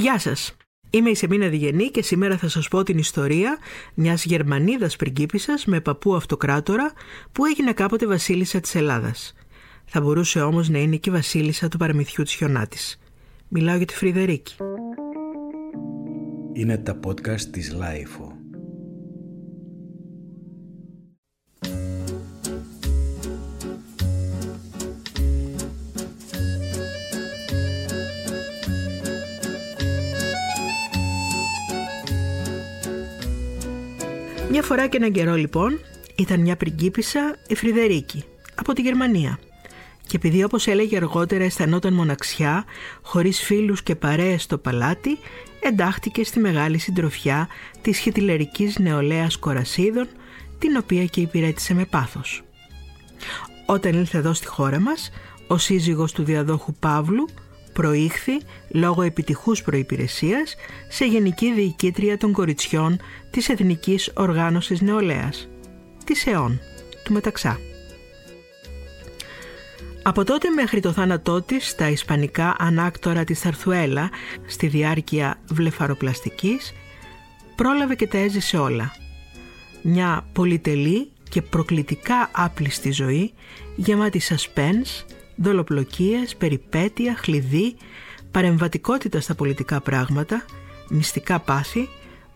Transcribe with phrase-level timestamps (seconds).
[0.00, 0.56] Γεια σας.
[0.90, 3.58] Είμαι η Σεμίνα Διγενή και σήμερα θα σας πω την ιστορία
[3.94, 6.92] μιας Γερμανίδας πριγκίπισσας με παππού αυτοκράτορα
[7.32, 9.34] που έγινε κάποτε βασίλισσα της Ελλάδας.
[9.84, 12.98] Θα μπορούσε όμως να είναι και βασίλισσα του παραμυθιού της Χιονάτης.
[13.48, 14.54] Μιλάω για τη Φρειδερίκη.
[16.52, 18.39] Είναι τα podcast της LiFO.
[34.60, 35.78] Μια φορά και έναν καιρό λοιπόν
[36.16, 38.24] ήταν μια πριγκίπισσα η Φρυδερίκη
[38.54, 39.38] από τη Γερμανία
[40.06, 42.64] και επειδή όπως έλεγε αργότερα αισθανόταν μοναξιά
[43.02, 45.18] χωρίς φίλους και παρέες στο παλάτι
[45.60, 47.48] εντάχθηκε στη μεγάλη συντροφιά
[47.82, 50.08] της χιτιλερικής νεολαίας Κορασίδων
[50.58, 52.42] την οποία και υπηρέτησε με πάθος.
[53.66, 55.10] Όταν ήλθε εδώ στη χώρα μας
[55.46, 57.28] ο σύζυγος του διαδόχου Παύλου
[57.72, 60.54] προήχθη λόγω επιτυχούς προϋπηρεσίας
[60.88, 65.48] σε Γενική Διοικήτρια των Κοριτσιών της Εθνικής Οργάνωσης Νεολαίας,
[66.04, 66.60] της ΕΟΝ,
[67.04, 67.58] του Μεταξά.
[70.02, 74.10] Από τότε μέχρι το θάνατό της στα ισπανικά ανάκτορα της Αρθουέλα
[74.46, 76.72] στη διάρκεια βλεφαροπλαστικής
[77.56, 78.92] πρόλαβε και τα έζησε όλα.
[79.82, 83.32] Μια πολυτελή και προκλητικά άπλιστη ζωή
[83.76, 85.04] γεμάτη suspense,
[85.42, 87.76] δολοπλοκίες, περιπέτεια, χλειδί,
[88.30, 90.44] παρεμβατικότητα στα πολιτικά πράγματα,
[90.88, 91.88] μυστικά πάθη,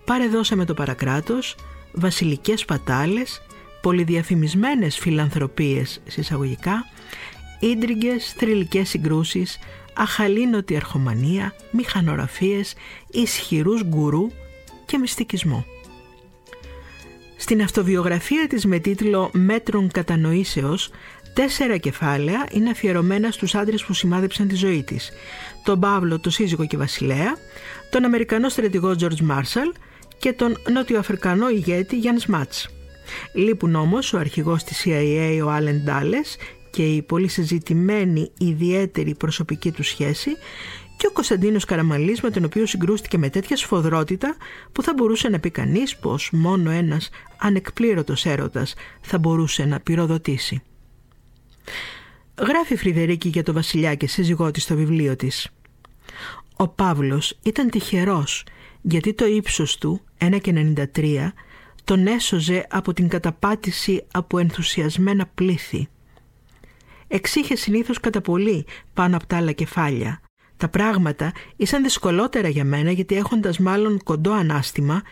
[0.05, 1.57] πάρε δώσε με το παρακράτος,
[1.93, 3.43] βασιλικές σπατάλες,
[3.81, 6.85] πολυδιαφημισμένες φιλανθρωπίες σε εισαγωγικά,
[7.61, 9.59] ίντριγκες, θρυλικές συγκρούσεις,
[9.95, 12.75] αχαλίνωτη αρχομανία, μηχανορραφίες,
[13.11, 14.27] ισχυρούς γκουρού
[14.87, 15.65] και μυστικισμό.
[17.37, 20.91] Στην αυτοβιογραφία της με τίτλο «Μέτρον κατανοήσεως»
[21.35, 25.11] Τέσσερα κεφάλαια είναι αφιερωμένα στους άντρες που σημάδεψαν τη ζωή της.
[25.65, 27.37] Τον Παύλο, τον σύζυγο και βασιλέα,
[27.91, 29.73] τον Αμερικανό στρατηγό George Marshall
[30.19, 32.69] και τον Νότιο-Αφρικανό ηγέτη Γιάνν Μάτς.
[33.35, 36.37] Λείπουν όμως ο αρχηγός της CIA ο Άλεν Ντάλες
[36.71, 40.31] και η πολύ συζητημένη ιδιαίτερη προσωπική του σχέση
[40.97, 44.37] και ο Κωνσταντίνος Καραμαλής με τον οποίο συγκρούστηκε με τέτοια σφοδρότητα
[44.73, 50.63] που θα μπορούσε να πει κανείς πως μόνο ένας ανεκπλήρωτος έρωτας θα μπορούσε να πυροδοτήσει.
[52.39, 55.49] Γράφει η Φρυδερίκη για το βασιλιά και σύζυγό της στο βιβλίο της.
[56.57, 58.45] Ο Παύλος ήταν τυχερός
[58.81, 61.33] γιατί το ύψος του, 1,93,
[61.85, 65.89] τον έσωζε από την καταπάτηση από ενθουσιασμένα πλήθη.
[67.09, 70.21] Εξήχε συνήθως κατά πολύ πάνω από τα άλλα κεφάλια.
[70.57, 75.03] Τα πράγματα ήσαν δυσκολότερα για μένα γιατί έχοντας μάλλον κοντό ανάστημα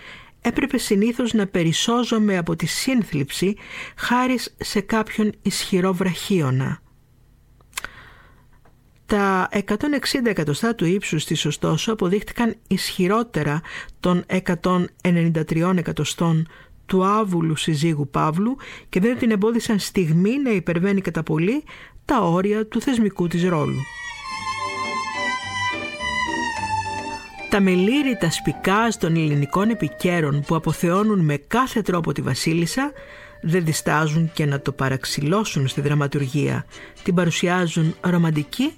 [0.42, 3.56] έπρεπε συνήθως να περισσώζομαι από τη σύνθλιψη
[3.96, 6.80] χάρη σε κάποιον ισχυρό βραχίωνα.
[9.06, 9.62] Τα 160
[10.24, 13.60] εκατοστά του ύψους της ωστόσο αποδείχτηκαν ισχυρότερα
[14.00, 16.48] των 193 εκατοστών
[16.86, 18.56] του άβουλου συζύγου Παύλου
[18.88, 21.64] και δεν την εμπόδισαν στιγμή να υπερβαίνει κατά πολύ
[22.04, 23.80] τα όρια του θεσμικού της ρόλου.
[27.52, 32.92] Τα μελήρητα σπικάς των ελληνικών επικέρων που αποθεώνουν με κάθε τρόπο τη βασίλισσα
[33.42, 36.66] δεν διστάζουν και να το παραξηλώσουν στη δραματουργία.
[37.02, 38.72] Την παρουσιάζουν ρομαντική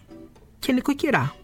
[0.59, 1.35] και νοικοκυρά.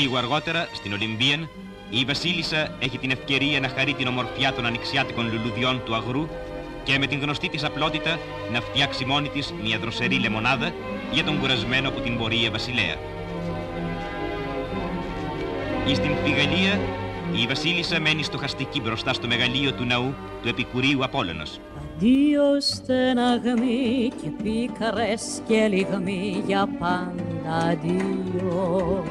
[0.00, 1.48] Λίγο αργότερα, στην Ολυμπίεν,
[1.90, 6.28] η Βασίλισσα έχει την ευκαιρία να χαρεί την ομορφιά των ανοιξιάτικων λουλουδιών του αγρού
[6.84, 8.18] και με την γνωστή της απλότητα
[8.52, 10.72] να φτιάξει μόνη της μια δροσερή λεμονάδα
[11.12, 13.13] για τον κουρασμένο από την πορεία βασιλέα.
[15.88, 16.80] Ή στην Πηγαλία,
[17.42, 21.60] η Βασίλισσα μένει στοχαστική μπροστά στο μεγαλείο του ναού του Επικουρίου Απόλλωνος.
[21.78, 29.06] Αντίος στεναγμοί και πίκαρες και λιγμοί για πάντα αντίος.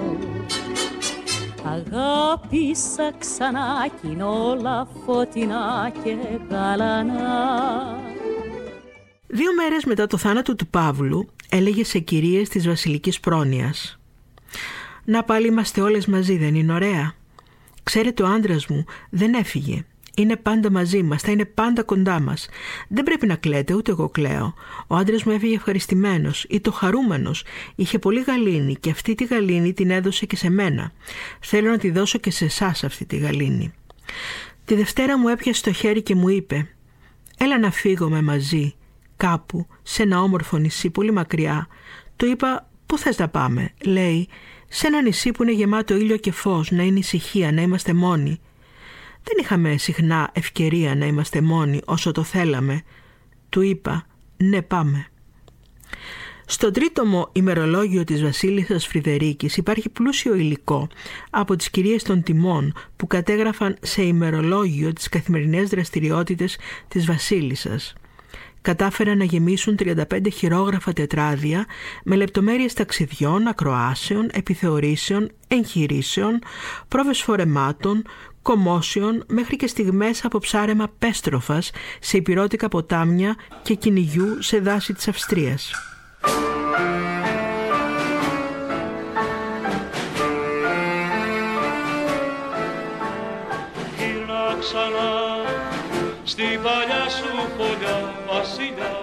[1.66, 6.16] Αγάπησα ξανά κι είναι όλα φωτεινά και
[6.50, 8.00] γαλανά.
[9.28, 13.97] Δύο μέρες μετά το θάνατο του Παύλου έλεγε σε κυρίες της βασιλικής πρόνοιας
[15.06, 17.14] «Να πάλι είμαστε όλες μαζί, δεν είναι ωραία»
[17.84, 19.86] Ξέρετε ο άντρας μου δεν έφυγε
[20.16, 22.50] είναι πάντα μαζί μας, θα είναι πάντα κοντά μας.
[22.88, 24.54] Δεν πρέπει να κλαίτε, ούτε εγώ κλαίω.
[24.88, 27.44] Ο άντρας μου έφυγε ευχαριστημένος ή το χαρούμενος.
[27.75, 30.92] Είχε πολύ γαλήνη και αυτή τη γαλήνη την έδωσε και σε μένα.
[31.39, 33.74] Θέλω να τη δώσω και σε εσάς αυτή τη γαλήνη.
[34.66, 36.68] Τη Δευτέρα μου έπιασε το χέρι και μου είπε
[37.38, 38.75] «Έλα να φύγουμε μαζί,
[39.18, 41.68] κάπου, σε ένα όμορφο νησί πολύ μακριά».
[42.16, 44.27] Του είπα «Πού θες να πάμε» λέει
[44.75, 48.40] «Σε ένα νησί που είναι γεμάτο ήλιο και φως, να είναι ησυχία, να είμαστε μόνοι».
[49.24, 52.81] Δεν είχαμε συχνά ευκαιρία να είμαστε μόνοι όσο το θέλαμε.
[53.50, 54.06] Του είπα
[54.38, 55.08] «Ναι πάμε».
[56.46, 60.88] Στο τρίτομο ημερολόγιο της βασίλισσας Φρυδερίκης υπάρχει πλούσιο υλικό
[61.30, 67.94] από τις κυρίες των τιμών που κατέγραφαν σε ημερολόγιο τις καθημερινές δραστηριότητες της βασίλισσας.
[68.63, 71.65] Κατάφεραν να γεμίσουν 35 χειρόγραφα τετράδια
[72.04, 76.39] με λεπτομέρειες ταξιδιών, ακροάσεων, επιθεωρήσεων, εγχειρήσεων,
[76.88, 78.04] πρόβες φορεμάτων,
[78.42, 85.07] κομμόσεων μέχρι και στιγμές από ψάρεμα πέστροφας σε υπηρώτικα ποτάμια και κυνηγιού σε δάση της
[85.07, 85.71] Αυστρίας.
[94.60, 95.12] ξανά
[96.24, 97.02] στην παλιά
[98.53, 99.02] σου φωλιά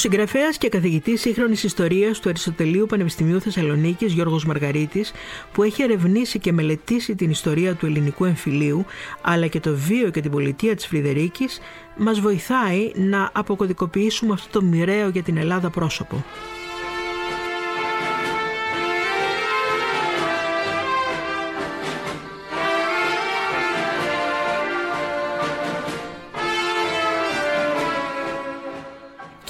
[0.00, 5.12] Ο συγγραφέας και καθηγητής σύγχρονης ιστορίας του Αριστοτελείου Πανεπιστημίου Θεσσαλονίκης Γιώργος Μαργαρίτης
[5.52, 8.84] που έχει ερευνήσει και μελετήσει την ιστορία του ελληνικού εμφυλίου
[9.22, 11.60] αλλά και το βίο και την πολιτεία της Φρυδερίκης
[11.96, 16.24] μας βοηθάει να αποκωδικοποιήσουμε αυτό το μοιραίο για την Ελλάδα πρόσωπο.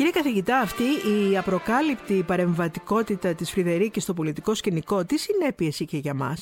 [0.00, 6.14] Κύριε καθηγητά, αυτή η απροκάλυπτη παρεμβατικότητα της Φρυδερίκης στο πολιτικό σκηνικό, τι συνέπειες είχε για
[6.22, 6.40] μας;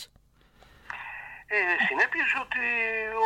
[1.47, 1.59] Ε,
[1.89, 2.65] συνέπειες ότι,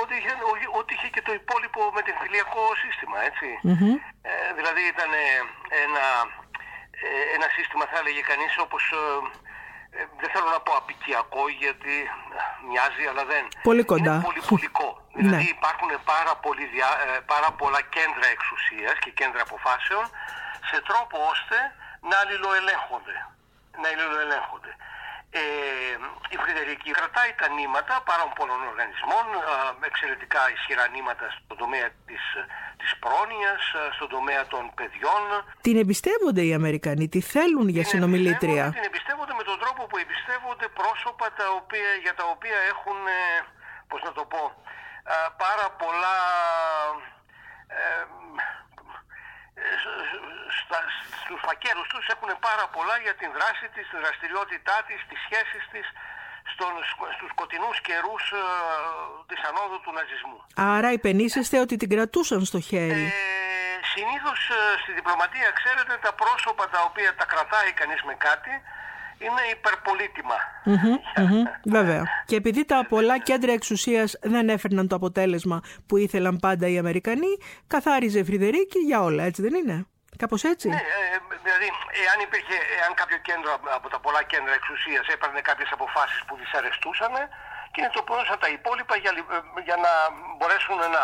[0.02, 3.48] ότι, είχε, ότι- ότι είχε και το υπόλοιπο με την φιλιακό σύστημα, έτσι.
[4.30, 5.26] Ε, δηλαδή ήταν ε,
[5.84, 6.04] ένα,
[7.06, 8.82] ε, ένα σύστημα, θα έλεγε κανείς, όπως...
[9.96, 11.94] ε, ε, δεν θέλω να πω απικιακό γιατί
[12.38, 13.44] ε, μοιάζει αλλά δεν.
[13.68, 14.14] Πολύ κοντά.
[14.14, 14.88] Είναι πολυπολικό.
[15.18, 15.54] δηλαδή Ναι.
[15.56, 20.04] υπάρχουν πάρα, πολλοί διά- ε, πάρα πολλά κέντρα εξουσίας και κέντρα αποφάσεων
[20.70, 21.56] σε τρόπο ώστε
[22.08, 23.16] να αλληλοελέγχονται.
[23.80, 24.72] Να αλληλοελέγχονται.
[25.40, 25.42] Ε,
[26.34, 29.26] η Φρυδερική κρατάει τα νήματα πάρα πολλών οργανισμών,
[29.82, 32.22] ε, εξαιρετικά ισχυρά νήματα στον τομέα της,
[32.80, 35.22] της πρόνοιας, ε, στον τομέα των παιδιών.
[35.66, 39.82] Την εμπιστεύονται οι Αμερικανοί, τι θέλουν για Την συνομιλήτρια; εμπιστεύονται- Την εμπιστεύονται με τον τρόπο
[39.88, 43.20] που εμπιστεύονται πρόσωπα τα οποία, για τα οποία έχουν, ε,
[43.90, 44.42] πώς να το πω,
[45.12, 45.14] ε,
[45.44, 46.16] πάρα πολλά...
[47.76, 48.04] Ε, ε,
[50.60, 50.78] στα,
[51.22, 55.62] στους φακέρους τους έχουν πάρα πολλά για την δράση της, τη δραστηριότητά της, τις σχέσεις
[55.72, 55.86] της
[56.52, 56.72] στον,
[57.16, 58.42] στους σκοτεινούς καιρούς ε,
[59.30, 60.38] της ανόδου του ναζισμού.
[60.76, 63.04] Άρα υπενήσεστε ότι την κρατούσαν στο χέρι.
[63.04, 63.12] Ε,
[63.94, 68.52] συνήθως ε, στη διπλωματία, ξέρετε, τα πρόσωπα τα οποία τα κρατάει κανείς με κάτι
[69.26, 70.34] είναι υπερπολίτημα.
[70.64, 72.02] Μμμ, βέβαια.
[72.26, 77.32] Και επειδή τα πολλά κέντρα εξουσίας δεν έφερναν το αποτέλεσμα που ήθελαν πάντα οι Αμερικανοί,
[77.66, 79.86] καθάριζε η Φρυδερίκη για όλα, έτσι δεν είναι;
[80.22, 81.68] Κάπως έτσι; Ναι, ε, δηλαδή,
[82.04, 87.12] εάν υπήρχε, εάν κάποιο κέντρο από τα πολλά κέντρα εξουσίας έπαιρνε κάποιες αποφάσεις που δυσαρεστούσαν,
[87.74, 89.38] κινητοποιούσαν τα υπόλοιπα για, λι- ε,
[89.68, 89.92] για να
[90.36, 91.02] μπορέσουν να...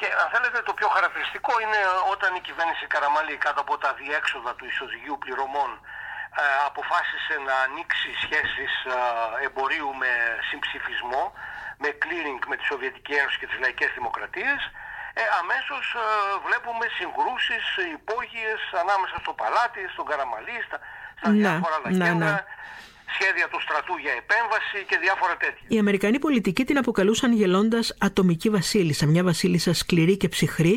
[0.00, 1.80] Και αν θέλετε το πιο χαρακτηριστικό είναι
[2.12, 5.99] όταν η κυβέρνηση Καραμαλή κάτω από τα διέξοδα του ισοζυγίου πληρωμών ε,
[6.68, 10.10] αποφάσισε να ανοίξει σχέσεις ε, εμπορίου με
[10.48, 11.24] συμψηφισμό,
[11.82, 14.60] με clearing με τη Σοβιετική Ένωση και τις λαϊκές δημοκρατίες,
[15.20, 16.04] ε, αμέσως ε,
[16.46, 17.64] βλέπουμε συγκρούσεις
[17.96, 20.78] υπόγειες ανάμεσα στο Παλάτι, στον Καραμαλή, στα,
[21.18, 22.44] στα Ναι, διάφορα άλλα ναι, κέντρα, ναι.
[23.16, 25.64] σχέδια του στρατού για επέμβαση και διάφορα τέτοια.
[25.72, 30.76] Οι Αμερικανοί πολιτικοί την αποκαλούσαν γελώντας ατομική βασίλισσα, μια βασίλισσα σκληρή και ψυχρή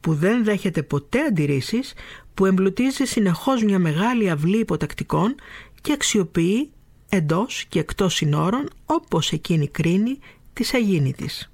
[0.00, 1.86] που δεν δέχεται ποτέ αντιρρήσεις,
[2.34, 5.34] που εμπλουτίζει συνεχώς μια μεγάλη αυλή υποτακτικών
[5.80, 6.70] και αξιοποιεί
[7.08, 10.18] εντός και εκτός συνόρων όπως εκείνη κρίνει
[10.52, 11.50] της σαγίνη της.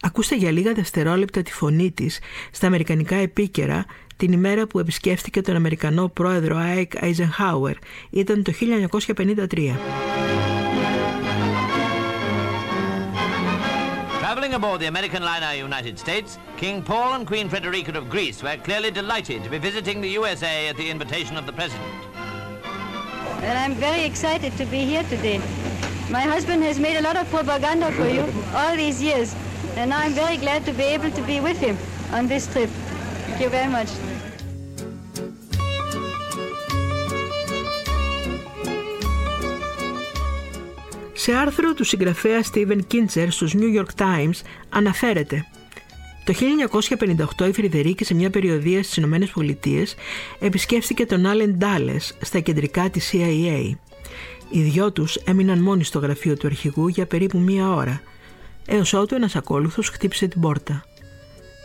[0.00, 2.18] Ακούστε για λίγα δευτερόλεπτα τη φωνή της
[2.50, 3.84] στα αμερικανικά επίκαιρα
[4.16, 7.74] την ημέρα που επισκέφθηκε τον Αμερικανό πρόεδρο Άικ Eisenhower.
[8.10, 10.57] Ήταν το 1953.
[14.28, 18.58] Traveling aboard the American liner United States, King Paul and Queen Frederica of Greece were
[18.58, 21.88] clearly delighted to be visiting the USA at the invitation of the President.
[23.42, 25.38] And I'm very excited to be here today.
[26.10, 29.34] My husband has made a lot of propaganda for you all these years,
[29.76, 31.78] and I'm very glad to be able to be with him
[32.12, 32.68] on this trip.
[32.68, 33.88] Thank you very much.
[41.28, 45.46] Σε άρθρο του συγγραφέα Steven Kinzer στους New York Times αναφέρεται
[46.24, 46.34] το
[47.38, 49.94] 1958 η Φρυδερίκη σε μια περιοδία στις Ηνωμένες Πολιτείες
[50.38, 53.70] επισκέφθηκε τον Άλεν Ντάλες στα κεντρικά της CIA.
[54.50, 58.00] Οι δυο τους έμειναν μόνοι στο γραφείο του αρχηγού για περίπου μία ώρα,
[58.66, 60.84] έως ότου ένας ακόλουθος χτύπησε την πόρτα.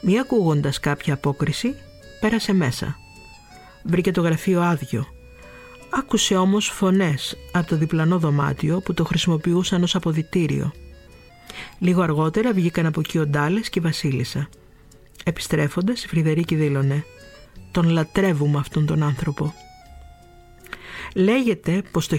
[0.02, 1.76] Μη ακούγοντας κάποια απόκριση,
[2.20, 2.98] πέρασε μέσα.
[3.84, 5.13] Βρήκε το γραφείο άδειο.
[5.96, 10.72] Άκουσε όμως φωνές από το διπλανό δωμάτιο που το χρησιμοποιούσαν ως αποδητήριο.
[11.80, 14.50] Λίγο αργότερα βγήκαν από εκεί ο Ντάλες και η Βασίλισσα.
[15.24, 17.06] Επιστρέφοντας, η Φρυδερίκη δήλωνε
[17.72, 19.54] «Τον λατρεύουμε αυτόν τον άνθρωπο».
[21.16, 22.18] Λέγεται πως το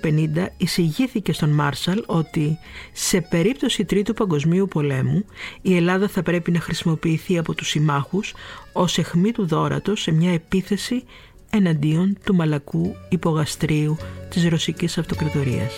[0.00, 2.58] 1950 εισηγήθηκε στον Μάρσαλ ότι
[2.92, 5.24] σε περίπτωση Τρίτου Παγκοσμίου Πολέμου
[5.62, 8.34] η Ελλάδα θα πρέπει να χρησιμοποιηθεί από τους συμμάχους
[8.72, 11.04] ως εχμή του δόρατος σε μια επίθεση
[11.50, 13.96] εναντίον του μαλακού υπογαστρίου
[14.28, 15.72] της Ρωσικής Αυτοκρατορίας.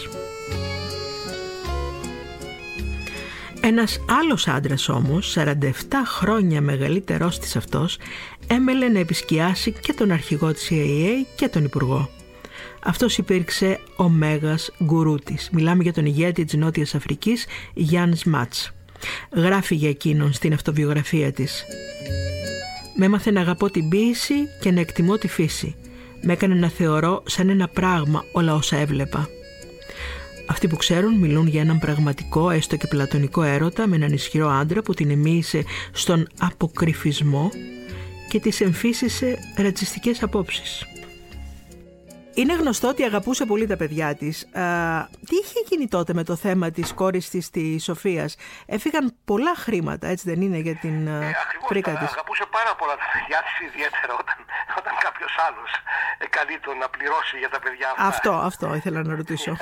[3.64, 7.99] Ένας άλλος άντρας όμως, 47 χρόνια μεγαλύτερός της αυτός,
[8.47, 12.11] έμελε να επισκιάσει και τον αρχηγό της CIA και τον Υπουργό.
[12.85, 15.49] Αυτός υπήρξε ο Μέγας γκουρού της.
[15.52, 18.73] Μιλάμε για τον ηγέτη της Νότιας Αφρικής, Γιάννης Μάτς.
[19.33, 21.64] Γράφει για εκείνον στην αυτοβιογραφία της.
[22.95, 25.75] Με έμαθε να αγαπώ την ποίηση και να εκτιμώ τη φύση.
[26.21, 29.29] Με έκανε να θεωρώ σαν ένα πράγμα όλα όσα έβλεπα.
[30.47, 34.83] Αυτοί που ξέρουν μιλούν για έναν πραγματικό έστω και πλατωνικό έρωτα με έναν ισχυρό άντρα
[34.83, 37.51] που την εμίησε στον αποκρυφισμό
[38.29, 40.87] και της εμφύσισε ρατσιστικές απόψεις.
[42.35, 44.49] Είναι γνωστό ότι αγαπούσε πολύ τα παιδιά της.
[45.29, 48.37] Τι είχε γίνει τότε με το θέμα της κόρης της, της Σοφίας;
[48.67, 51.35] Έφυγαν πολλά χρήματα, έτσι δεν είναι, για την ε,
[51.69, 54.39] πρίκα της; Αγαπούσε πάρα πολλά τα παιδιά της, ιδιαίτερα όταν,
[54.81, 55.71] όταν κάποιος άλλος
[56.37, 58.07] καλεί τον να πληρώσει για τα παιδιά αυτά.
[58.12, 59.53] Αυτό, αυτό ήθελα να ρωτήσω.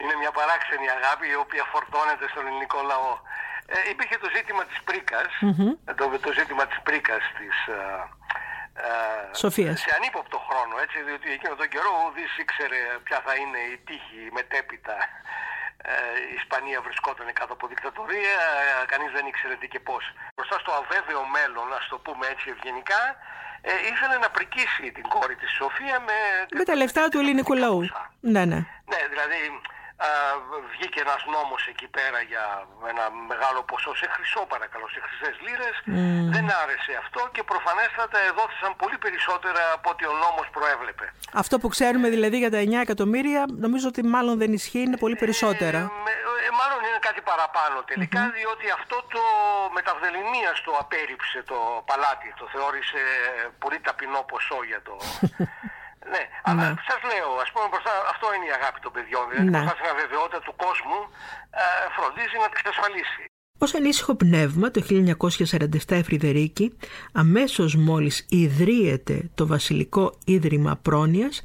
[0.00, 3.12] είναι μια παράξενη αγάπη η οποία φορτώνεται στον ελληνικό λαό.
[3.74, 5.30] Ε, υπήρχε το ζήτημα της πρίκας,
[5.98, 9.80] το, το ζήτημα της πρίκας της, ε, Σοφίας.
[9.80, 10.27] σε ανύποπτο χρόνο,
[10.84, 14.96] έτσι, διότι εκείνο τον καιρό ο Δης ήξερε ποια θα είναι η τύχη μετέπειτα.
[15.82, 15.92] Ε,
[16.32, 18.38] η Ισπανία βρισκόταν κάτω από δικτατορία,
[18.82, 20.04] ε, κανείς δεν ήξερε τι και πώς.
[20.34, 23.02] Μπροστά στο αβέβαιο μέλλον, να το πούμε έτσι ευγενικά,
[23.70, 26.16] ε, ήθελε να πρικίσει την κόρη της Σοφία με...
[26.58, 27.80] Με τα λεφτά του ελληνικού λαού.
[28.20, 28.58] Ναι, ναι.
[28.92, 29.77] Ναι, δηλαδή α,
[30.74, 32.44] βγήκε ένας νόμος εκεί πέρα για
[32.92, 35.76] ένα μεγάλο ποσό σε χρυσό παρακαλώ, σε χρυσές λίρες.
[36.34, 41.06] Δεν άρεσε αυτό και προφανέστατα εδόθησαν πολύ περισσότερα από ό,τι ο νόμος προέβλεπε.
[41.42, 45.16] Αυτό που ξέρουμε δηλαδή για τα 9 εκατομμύρια νομίζω ότι μάλλον δεν ισχύει, είναι πολύ
[45.22, 45.78] περισσότερα.
[45.78, 49.22] Ε, με- ε, μάλλον είναι κάτι παραπάνω τελικά, διότι αυτό το
[49.76, 51.58] μεταυδελημίας το απέρριψε το
[51.90, 53.00] παλάτι, το θεώρησε
[53.62, 54.94] πολύ ταπεινό ποσό για το...
[56.12, 56.70] ναι, αλλά Ναι.
[56.88, 59.54] σας λέω, ας πούμε, μπροστά, αυτό είναι η αγάπη των παιδιών, δηλαδή Ναι.
[59.54, 61.00] μπροστά στην αβεβαιότητα του κόσμου,
[61.60, 61.64] ε,
[61.96, 63.22] φροντίζει να την εξασφαλίσει.
[63.60, 66.66] Ως ανήσυχο πνεύμα το 1947 η Φρυδερίκη,
[67.12, 71.42] αμέσως μόλις ιδρύεται το Βασιλικό Ίδρυμα Πρόνοιας,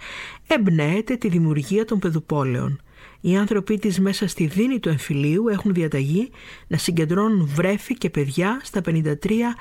[0.48, 2.82] εμπνέεται τη δημιουργία των παιδουπόλεων.
[3.22, 6.32] Οι άνθρωποι της μέσα στη δίνη του εμφυλίου έχουν διαταγή
[6.67, 9.55] να συγκεντρώνουν βρέφη και παιδιά στα 53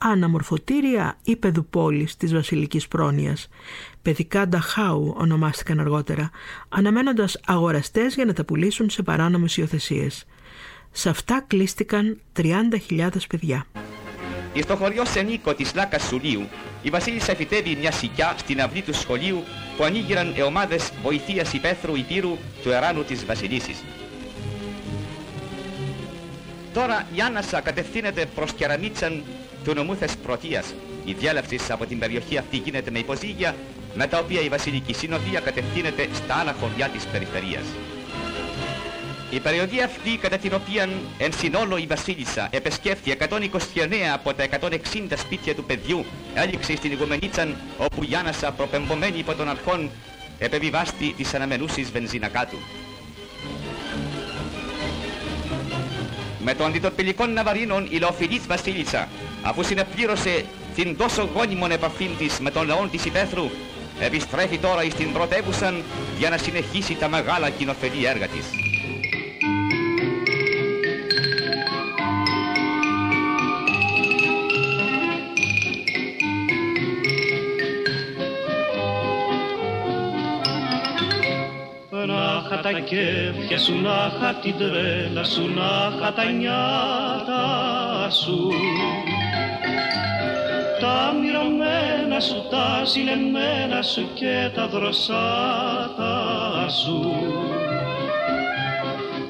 [0.00, 3.48] αναμορφωτήρια ή παιδουπόλεις της Βασιλικής Πρόνοιας.
[4.06, 6.30] Παιδικά νταχάου ονομάστηκαν αργότερα,
[6.68, 10.26] αναμένοντας αγοραστές για να τα πουλήσουν σε παράνομες υιοθεσίες.
[10.92, 13.66] Σε αυτά κλείστηκαν 30.000 παιδιά.
[14.62, 16.48] Στο χωριό Σενίκο της Λάκας Σουλίου,
[16.82, 19.42] η Βασίλισσα φυτεύει μια σικιά στην αυλή του σχολείου
[19.76, 23.84] που ανοίγηραν οι ομάδες βοηθείας υπαίθρου υπήρου του εράνου της Βασιλίσης.
[26.72, 29.22] Τώρα η Άννασα κατευθύνεται προς Κεραμίτσαν
[29.64, 30.74] του νομού Θεσπρωτείας.
[31.04, 33.54] Η διέλευση από την περιοχή αυτή γίνεται με υποζύγια,
[33.96, 37.64] με τα οποία η Βασιλική Συνοδεία κατευθύνεται στα άλλα χωριά της περιφερείας.
[39.30, 40.88] Η περιοδία αυτή κατά την οποία
[41.18, 43.28] εν συνόλο η Βασίλισσα επεσκέφθη 129
[44.14, 44.68] από τα 160
[45.16, 49.90] σπίτια του παιδιού έληξε στην Ιγουμενίτσαν όπου η Άννασα προπεμπομένη υπό των αρχών
[50.38, 52.56] επεβιβάστη της αναμενούσης βενζίνα κάτω.
[56.44, 59.08] Με το αντιτοπιλικό ναυαρίνων η λαοφιλής Βασίλισσα
[59.42, 63.50] αφού συνεπλήρωσε την τόσο γόνιμον επαφή της με τον λαό της υπαίθρου
[63.98, 65.82] επιστρέφει τώρα εις την πρωτεύουσαν
[66.18, 68.46] για να συνεχίσει τα μεγάλα κοινοφελή έργα της.
[82.06, 88.50] Να είχα τα κέφια σου, να είχα την τρέλα σου, να είχα τα νιάτα σου.
[90.80, 97.12] Τα μυρωμένα σου, τα ζηλεμένα σου και τα δροσάτα σου.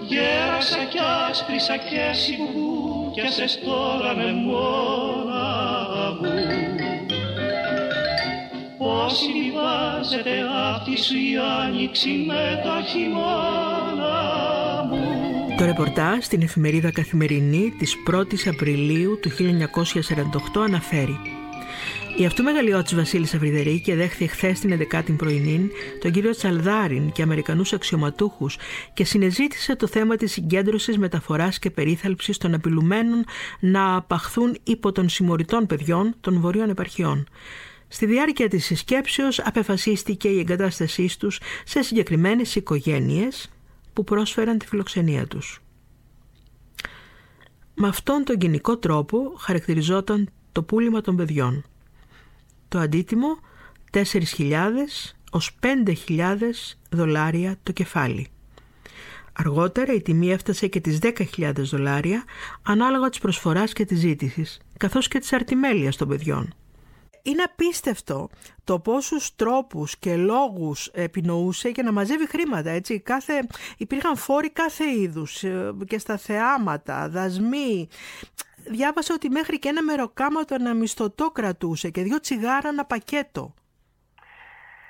[0.02, 0.98] Γέρασα κι
[1.30, 5.44] άσπρισα και εσύ που πιάσες τώρα με μόνα
[6.20, 6.28] μου.
[8.78, 10.30] Πώς συμβιβάζεται
[10.74, 13.85] αυτή σου η άνοιξη με τα χειμώνα; μου
[15.56, 21.20] Το ρεπορτάζ στην εφημερίδα Καθημερινή της 1ης Απριλίου του 1948 αναφέρει
[22.18, 25.70] η αυτού μεγαλειώτης Βασίλισσα Φρυδερίκη δέχθη χθες την 11η πρωινή
[26.00, 28.56] τον κύριο Τσαλδάριν και Αμερικανούς αξιωματούχους
[28.94, 33.24] και συνεζήτησε το θέμα της συγκέντρωσης, μεταφοράς και περίθαλψης των απειλουμένων
[33.60, 37.26] να απαχθούν υπό των συμμοριτών παιδιών των βορείων επαρχιών.
[37.88, 43.50] Στη διάρκεια της συσκέψεως απεφασίστηκε η εγκατάστασής τους σε συγκεκριμένες οικογένειες
[43.96, 45.62] που πρόσφεραν τη φιλοξενία τους.
[47.74, 51.64] Με αυτόν τον κοινικό τρόπο χαρακτηριζόταν το πούλημα των παιδιών.
[52.68, 53.38] Το αντίτιμο
[53.92, 55.58] 4.000 ως
[56.06, 56.36] 5.000
[56.90, 58.28] δολάρια το κεφάλι.
[59.32, 62.24] Αργότερα η τιμή έφτασε και τις 10.000 δολάρια
[62.62, 66.54] ανάλογα της προσφοράς και της ζήτησης, καθώς και της αρτιμέλειας των παιδιών.
[67.26, 68.28] Είναι απίστευτο
[68.64, 72.70] το πόσους τρόπους και λόγους επινοούσε για να μαζεύει χρήματα.
[72.70, 73.00] Έτσι.
[73.00, 77.88] Κάθε, υπήρχαν φόροι κάθε είδους ε, και στα θεάματα, δασμοί.
[78.68, 83.54] Διάβασα ότι μέχρι και ένα μεροκάματο ένα μισθωτό κρατούσε και δύο τσιγάρα ένα πακέτο.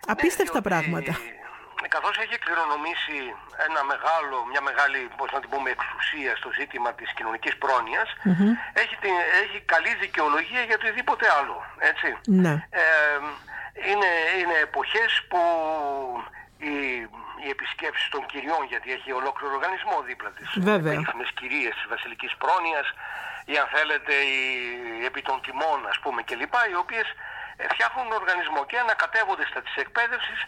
[0.07, 1.17] Απίστευτα Ναι, πράγματα.
[1.89, 3.19] Καθώς έχει κληρονομήσει
[3.69, 8.09] ένα μεγάλο, μια μεγάλη πώς να την πούμε, εξουσία στο ζήτημα της κοινωνικής πρόνοιας,
[8.83, 11.57] έχει, την, έχει καλή δικαιολογία για οτιδήποτε άλλο.
[11.79, 12.09] Έτσι.
[12.45, 12.55] Ναι.
[12.71, 12.85] Ε,
[13.91, 15.41] είναι, είναι εποχές που
[16.59, 16.75] οι,
[17.43, 20.93] οι επισκέψεις των κυριών, γιατί έχει ολόκληρο οργανισμό δίπλα της, Βέβαια.
[20.93, 22.87] περίφημες κυρίες της βασιλικής πρόνοιας,
[23.53, 24.41] ή αν θέλετε οι
[25.09, 27.15] επί των τιμών ας πούμε κλπ, οι οποίες ε,
[27.73, 30.41] φτιάχνουν οργανισμό και ανακατεύονται στα της εκπαίδευσης,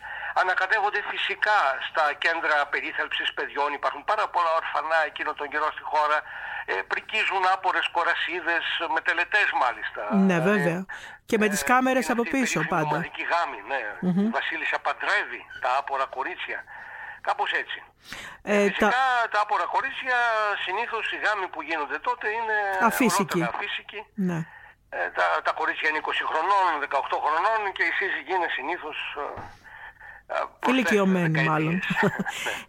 [0.43, 6.19] ανακατεύονται φυσικά στα κέντρα περίθαλψης παιδιών, υπάρχουν πάρα πολλά ορφανά εκείνο τον καιρό στη χώρα,
[6.73, 10.03] ε, πρικίζουν άπορες κορασίδες, με τελετές μάλιστα.
[10.29, 10.79] Ναι, Ε, βέβαια.
[11.29, 12.95] Και με τις κάμερες είναι από αυτή η πίσω περίφημη πάντα.
[12.95, 13.83] ομαδική γάμη, ναι.
[14.27, 16.61] Η Βασίλισσα παντρεύει τα άπορα κορίτσια.
[17.21, 17.83] Κάπως έτσι.
[18.43, 19.29] Ε, Φυσικά τα...
[19.31, 19.41] τα...
[19.41, 20.17] άπορα κορίτσια
[20.65, 23.41] συνήθως οι γάμοι που γίνονται τότε είναι Αφύσικοι.
[23.41, 24.01] ολόκληρα αφύσικοι.
[24.15, 24.39] Ναι.
[24.91, 28.99] Ε, τα, τα κορίτσια είναι 20 χρονών, 18 χρονών και οι σύζυγοι είναι συνήθως...
[29.17, 29.41] ε,
[30.31, 31.47] ε, προς Ηλικιωμένοι δεκαετίες.
[31.49, 31.81] μάλλον.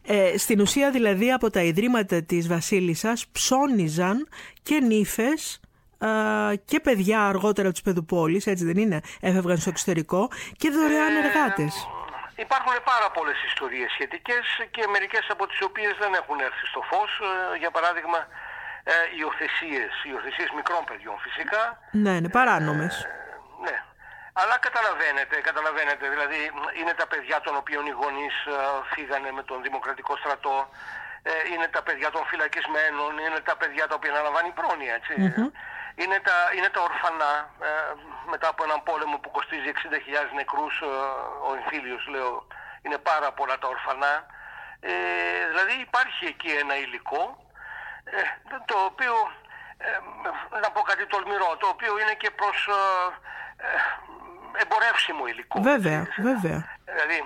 [0.06, 0.24] Ναι.
[0.32, 4.28] ε, στην ουσία δηλαδή από τα ιδρύματα της Βασίλισσας ψώνιζαν
[4.63, 5.60] και νύφες
[5.98, 6.10] α,
[6.65, 10.22] και παιδιά αργότερα από τις παιδουπόλεις, έτσι δεν είναι, έφευγαν στο εξωτερικό
[10.58, 11.88] και δωρεάν Ε, εργάτες.
[12.36, 17.12] Υπάρχουν πάρα πολλές ιστορίες σχετικές και μερικές από τις οποίες δεν έχουν έρθει στο φως.
[17.54, 18.20] Ε, Για παράδειγμα,
[18.91, 21.63] ε, υιοθεσίες, υιοθεσίες μικρών παιδιών φυσικά.
[22.04, 22.95] Ναι, είναι παράνομες.
[23.65, 23.75] Ναι.
[24.41, 26.39] Αλλά καταλαβαίνετε, καταλαβαίνετε, δηλαδή
[26.80, 28.56] είναι τα παιδιά των οποίων οι γονείς ε,
[28.93, 30.58] φύγανε με τον Δημοκρατικό στρατό,
[31.23, 35.13] ε, είναι τα παιδιά των φυλακισμένων, είναι τα παιδιά τα οποία αναλαμβάνει πρόνοια, έτσι.
[36.02, 37.34] Είναι, τα, είναι τα ορφανά,
[37.67, 37.71] ε,
[38.34, 40.86] μετά από έναν πόλεμο που κοστίζει 60.000 νεκρούς, ε,
[41.47, 42.47] ο εμφύλιος λέω,
[42.82, 44.13] είναι πάρα πολλά τα ορφανά.
[44.80, 44.93] Ε,
[45.52, 47.49] δηλαδή υπάρχει εκεί ένα υλικό, ε,
[48.69, 49.13] το οποίο,
[49.88, 49.89] ε,
[50.63, 52.82] να πω κάτι τολμηρό, το οποίο είναι και προς ε,
[53.65, 55.58] ε, εμπορεύσιμο υλικό.
[55.72, 56.60] Βέβαια, βέβαια.
[56.93, 57.17] Δηλαδή,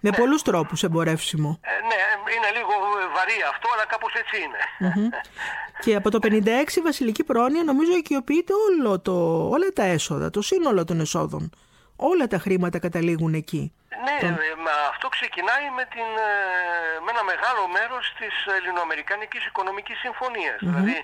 [0.00, 1.50] Με πολλούς τρόπους εμπορεύσιμο.
[1.62, 1.98] ε, ναι,
[2.34, 2.72] είναι λίγο
[3.16, 4.60] βαρύ αυτό, αλλά κάπως έτσι είναι.
[5.80, 9.12] Και από το 56 η βασιλική πρόνοια νομίζω οικειοποιείται όλο το,
[9.48, 11.50] όλα τα έσοδα, το σύνολο των εσόδων.
[11.96, 13.72] Όλα τα χρήματα καταλήγουν εκεί.
[14.04, 16.32] Ναι, ε, μα αυτό ξεκινάει με, την, ε,
[17.04, 20.58] με ένα μεγάλο μέρος της Ελληνοαμερικανικής Οικονομικής Συμφωνίας.
[20.68, 20.96] Δηλαδή,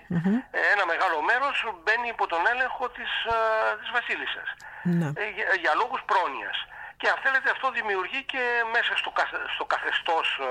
[0.50, 3.37] ε, ένα μεγάλο μέρος μπαίνει υπό τον έλεγχο της, ε,
[3.81, 4.48] της Βασίλισσας.
[4.83, 5.09] Ναι.
[5.22, 6.59] Ε, για, για λόγους πρόνοιας.
[6.98, 8.42] Και αν θέλετε αυτό δημιουργεί και
[8.76, 10.46] μέσα στο, καθε- στο καθεστώς, ε,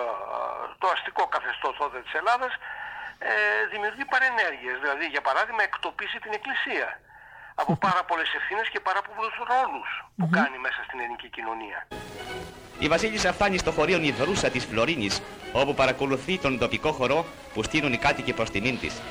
[0.82, 2.54] το αστικό καθεστώς τότε της Ελλάδας,
[3.20, 3.34] ε,
[3.74, 4.76] δημιουργεί παρενέργειες.
[4.84, 6.88] Δηλαδή, για παράδειγμα, εκτοπίσει την Εκκλησία
[7.56, 11.88] από πάρα πολλές ευθύνες και πάρα πολλούς ρόλους που κάνει μέσα στην ελληνική κοινωνία.
[12.80, 17.94] Η Βασίλισσα φτάνει στο χωρίο Ιδρούσα της Φλωρίνης, όπου παρακολουθεί τον τοπικό χορό που στείλουν
[17.94, 19.02] οι κάτοικοι προς τιμήν της.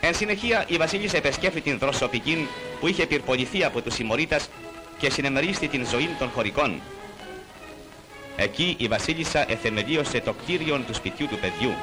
[0.00, 2.48] Εν συνεχεία, η Βασίλισσα επεσκέφθη την δροσοπική
[2.80, 4.48] που είχε πυρποληθεί από τους συμμορίτας
[4.98, 6.80] και συνεμερίστη την ζωή των χωρικών.
[8.36, 11.74] Εκεί η Βασίλισσα εθεμελίωσε το κτίριο του σπιτιού του παιδιού.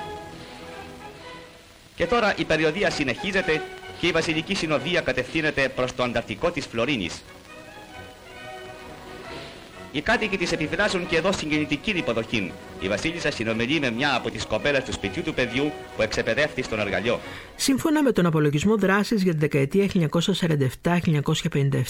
[1.95, 3.61] Και τώρα η περιοδία συνεχίζεται
[3.99, 7.23] και η Βασιλική Συνοδεία κατευθύνεται προς το ανταρτικό της Φλωρίνης.
[9.91, 12.51] Οι κάτοικοι της επιφυλάσσουν και εδώ συγκινητική υποδοχή.
[12.79, 16.79] Η Βασίλισσα συνομιλεί με μια από τις κοπέλες του σπιτιού του παιδιού που εξεπαιδεύτηκε στον
[16.79, 17.19] εργαλειό.
[17.55, 19.87] Σύμφωνα με τον απολογισμό δράσης για τη δεκαετία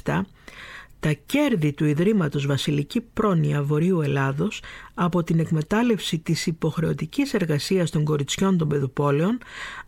[0.03, 0.21] 1947-1957,
[1.03, 4.61] τα κέρδη του Ιδρύματος Βασιλική Πρόνοια Βορείου Ελλάδος
[4.93, 9.37] από την εκμετάλλευση της υποχρεωτικής εργασίας των κοριτσιών των παιδοπόλεων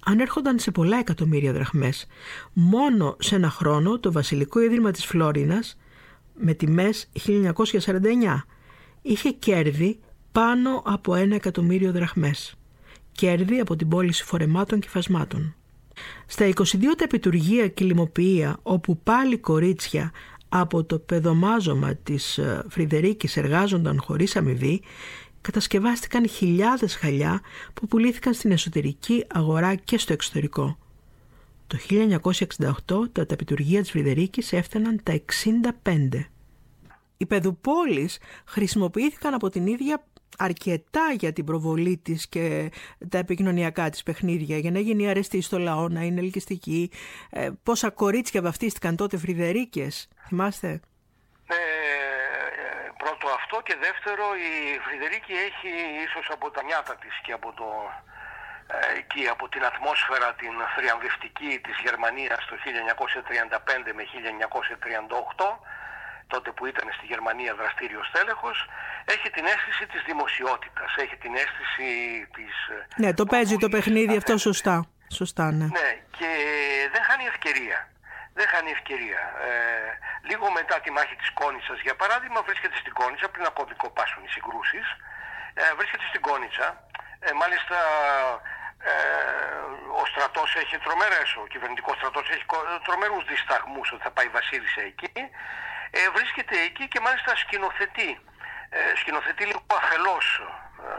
[0.05, 2.07] ανέρχονταν σε πολλά εκατομμύρια δραχμές.
[2.53, 5.77] Μόνο σε ένα χρόνο το Βασιλικό Ίδρυμα της Φλόρινας
[6.39, 8.45] με τιμές 1949
[9.01, 9.99] είχε κέρδη
[10.31, 12.55] πάνω από ένα εκατομμύριο δραχμές.
[13.11, 15.55] Κέρδη από την πώληση φορεμάτων και φασμάτων.
[16.25, 16.61] Στα 22
[16.97, 20.11] τα επιτουργία και λιμοποιία όπου πάλι κορίτσια
[20.49, 24.81] από το παιδομάζωμα της ε, Φρυδερίκης εργάζονταν χωρίς αμοιβή
[25.41, 27.41] κατασκευάστηκαν χιλιάδες χαλιά
[27.73, 30.77] που πουλήθηκαν στην εσωτερική αγορά και στο εξωτερικό.
[31.67, 31.77] Το
[32.87, 36.25] 1968 τα ταπιτουργία της Φρυδερίκης έφταναν τα 65.
[37.17, 40.05] Οι παιδουπόλεις χρησιμοποιήθηκαν από την ίδια
[40.37, 42.71] αρκετά για την προβολή της και
[43.09, 46.91] τα επικοινωνιακά της παιχνίδια για να γίνει αρεστή στο λαό, να είναι ελκυστική.
[47.29, 50.79] Ε, πόσα κορίτσια βαφτίστηκαν τότε Φρυδερίκες, θυμάστε;
[51.47, 51.57] Ε,
[52.97, 55.71] πρώτο αυτό και δεύτερο η Φρυδερίκη έχει
[56.05, 57.67] ίσως από τα νιάτα της και από το
[58.67, 64.03] ε, εκεί από την ατμόσφαιρα την θριαμβευτική της Γερμανίας το 1935 με
[65.37, 65.75] 1938
[66.27, 68.57] τότε που ήταν στη Γερμανία δραστήριος τέλεχος,
[69.05, 71.87] έχει την αίσθηση της δημοσιότητας, έχει την αίσθηση
[72.35, 72.53] της...
[72.75, 74.77] Ε, ναι, το παίζει το παιχνίδι αυτό σωστά.
[75.19, 75.65] Σωστά, ναι.
[75.65, 76.29] Ναι, και
[76.93, 77.79] δεν χάνει ευκαιρία.
[78.37, 79.21] Δεν χάνει ευκαιρία.
[79.47, 79.49] Ε,
[80.29, 84.29] λίγο μετά τη μάχη της Κόνιτσας, για παράδειγμα, βρίσκεται στην Κόνιτσα, πριν ακόμη κοπάσουν οι
[84.35, 84.85] συγκρούσεις,
[85.53, 86.67] ε, βρίσκεται στην Κόνιτσα,
[87.19, 87.77] ε, μάλιστα
[88.91, 88.93] ε,
[90.01, 92.45] ο στρατός έχει τρομερές, ο κυβερνητικός στρατός έχει
[92.85, 95.11] τρομερούς δισταγμούς ότι θα πάει η Βασίλισσα εκεί
[95.97, 98.11] ε, βρίσκεται εκεί και μάλιστα σκηνοθετεί.
[98.69, 100.27] Ε, σκηνοθετεί λίγο αφελώς.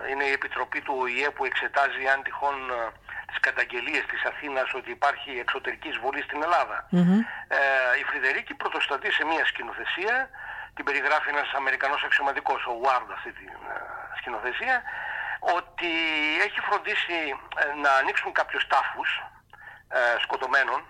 [0.04, 2.74] Ε, είναι η Επιτροπή του ΟΗΕ που εξετάζει αν τυχόν ε,
[3.28, 6.78] τις καταγγελίες της Αθήνας ότι υπάρχει εξωτερική εισβολή στην ελλαδα
[7.48, 7.58] Ε,
[8.00, 10.14] η Φρυδερίκη πρωτοστατεί σε μια σκηνοθεσία,
[10.74, 13.76] την περιγράφει ένας Αμερικανός αξιωματικός, ο Ward αυτή τη ε,
[14.18, 14.82] σκηνοθεσία,
[15.56, 15.90] ότι
[16.46, 17.18] έχει φροντίσει
[17.82, 19.10] να ανοίξουν κάποιους τάφους
[20.24, 20.80] σκοτωμένων,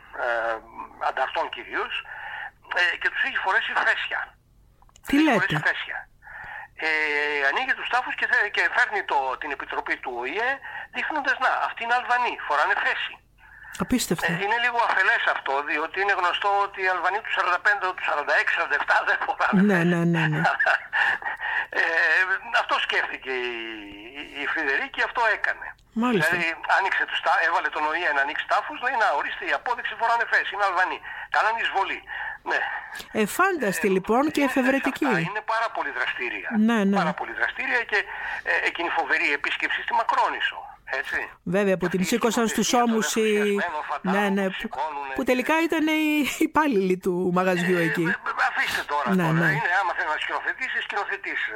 [1.08, 2.04] ανταρτών κυρίως,
[2.80, 4.20] ε, και τους έχει φορέσει φρέσια.
[5.06, 5.98] Τι λέτε; Φρέσια.
[6.86, 6.88] Ε,
[7.48, 10.50] ανοίγει τους τάφους και, και φέρνει το, την επιτροπή του ΟΗΕ
[10.94, 13.14] δείχνοντας να αυτοί είναι Αλβανοί, φοράνε φέση.
[13.84, 14.32] Απίστευτο.
[14.32, 18.50] Ε, είναι λίγο αφελές αυτό, διότι είναι γνωστό ότι οι Αλβανοί του 45, του 46,
[18.58, 19.60] 47 δεν φοράνε.
[19.68, 20.22] Ναι, ναι, ναι.
[20.32, 20.40] ναι.
[21.80, 21.82] ε,
[22.62, 23.52] αυτό σκέφτηκε η,
[24.20, 25.66] η, η Φρυδερίκη, αυτό έκανε.
[26.04, 26.30] Μάλιστα.
[26.30, 30.24] Δηλαδή άνοιξε τους, έβαλε τον ΟΗΕ να ανοίξει τάφους, λέει να ορίστε η απόδειξη φοράνε
[30.32, 30.98] φέση, είναι Αλβανοί.
[31.34, 32.00] Κάνανε εισβολή.
[32.50, 32.60] Ναι.
[33.24, 35.12] Εφάνταστη λοιπόν και εφευρετική.
[35.28, 36.48] Είναι πάρα πολύ δραστήρια.
[36.68, 36.96] Ναι, ναι.
[37.02, 37.98] Πάρα πολύ δραστήρια και
[38.50, 40.58] ε, εκείνη φοβερή επίσκεψη στη Μακρόνισο.
[40.90, 41.28] Έτσι.
[41.42, 43.56] Βέβαια που την σήκωσαν στους ώμους οι...
[44.02, 44.68] Ναι, ναι, που,
[45.14, 48.02] που τελικά ήταν οι υπάλληλοι του μαγαζιού εκεί.
[48.02, 48.16] Ε,
[48.48, 49.32] αφήστε τώρα, ναι, τώρα.
[49.32, 49.50] Ναι.
[49.50, 51.46] Είναι, άμα θέλει να σκηνοθετήσεις, σκηνοθετήσεις.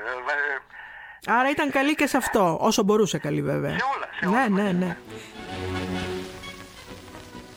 [1.27, 3.71] Ε, Άρα ήταν καλή και σε αυτό, όσο μπορούσε καλή βέβαια.
[3.71, 4.49] Σε όλα, σε όλα.
[4.49, 4.97] Ναι, ναι, ναι.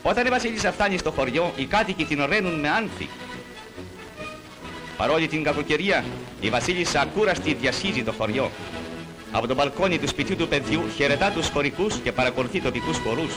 [0.02, 3.08] Όταν η Βασίλισσα φτάνει στο χωριό, οι κάτοικοι την ορένουν με άνθη.
[4.96, 6.04] Παρόλη την κακοκαιρία,
[6.40, 8.50] η Βασίλισσα ακούραστη διασχίζει το χωριό.
[9.36, 13.32] Από το μπαλκόνι του σπιτιού του παιδιού χαιρετά τους χωρικούς και παρακολουθεί τοπικούς χορούς.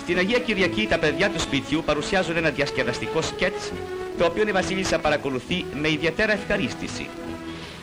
[0.00, 3.72] Στην Αγία Κυριακή τα παιδιά του σπιτιού παρουσιάζουν ένα διασκεδαστικό σκέτς,
[4.18, 7.08] το οποίο η Βασίλισσα παρακολουθεί με ιδιαίτερα ευχαρίστηση.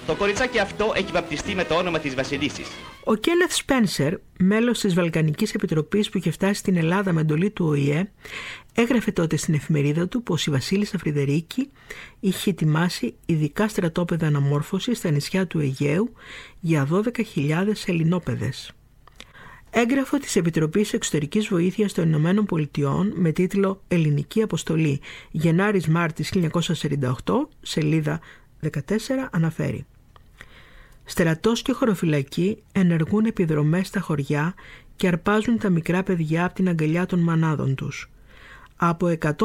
[0.09, 2.67] Το κοριτσάκι αυτό έχει βαπτιστεί με το όνομα της Βασιλίσης.
[3.03, 7.65] Ο Κένεθ Σπένσερ, μέλος της Βαλκανικής Επιτροπής που είχε φτάσει στην Ελλάδα με εντολή του
[7.65, 8.11] ΟΗΕ,
[8.73, 11.69] έγραφε τότε στην εφημερίδα του πως η Βασίλισσα Φρυδερίκη
[12.19, 16.13] είχε ετοιμάσει ειδικά στρατόπεδα αναμόρφωσης στα νησιά του Αιγαίου
[16.59, 18.71] για 12.000 ελληνόπαιδες.
[19.69, 27.47] Έγγραφο της Επιτροπής Εξωτερικής Βοήθειας των Ηνωμένων Πολιτειών με τίτλο «Ελληνική Αποστολή Γενάρης Μάρτης 1948»,
[27.61, 28.19] σελίδα
[28.61, 29.85] 14, αναφέρει
[31.09, 34.53] Στρατός και χωροφυλακοί ενεργούν επιδρομές στα χωριά
[34.95, 38.11] και αρπάζουν τα μικρά παιδιά από την αγκαλιά των μανάδων τους.
[38.75, 39.35] Από 150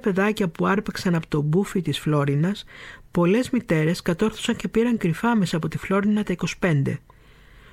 [0.00, 2.64] παιδάκια που άρπαξαν από το μπούφι της Φλόρινας,
[3.10, 6.98] πολλές μητέρες κατόρθωσαν και πήραν κρυφά μέσα από τη Φλόρινα τα 25.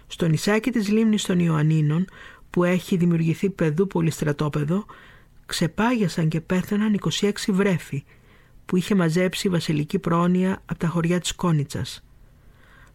[0.07, 2.05] Στο νησάκι της λίμνης των Ιωαννίνων,
[2.49, 4.85] που έχει δημιουργηθεί παιδού πολυστρατόπεδο,
[5.45, 8.03] ξεπάγιασαν και πέθαναν 26 βρέφη,
[8.65, 12.01] που είχε μαζέψει η βασιλική πρόνοια από τα χωριά της Κόνιτσας.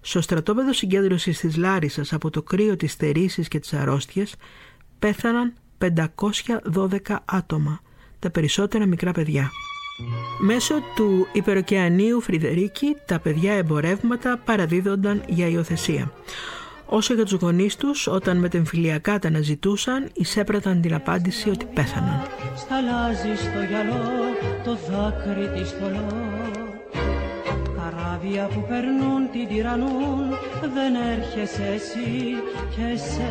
[0.05, 4.35] Στο στρατόπεδο συγκέντρωσης της Λάρισας από το κρύο της θερήσης και της αρρώστιας
[4.99, 7.81] πέθαναν 512 άτομα,
[8.19, 9.51] τα περισσότερα μικρά παιδιά.
[10.41, 16.13] Μέσω του υπεροκεανίου Φρυδερίκη τα παιδιά εμπορεύματα παραδίδονταν για υιοθεσία.
[16.87, 22.23] Όσο για τους γονείς τους, όταν μετεμφυλιακά τα αναζητούσαν, εισέπραταν την απάντηση ότι πέθαναν.
[22.57, 24.03] Σταλάζει στο γυαλό
[24.65, 26.72] το δάκρυ της θολός
[28.03, 30.29] Καράβια που περνούν την τυραννούν
[30.75, 32.35] δεν έρχεσαι εσύ
[32.75, 33.31] και σε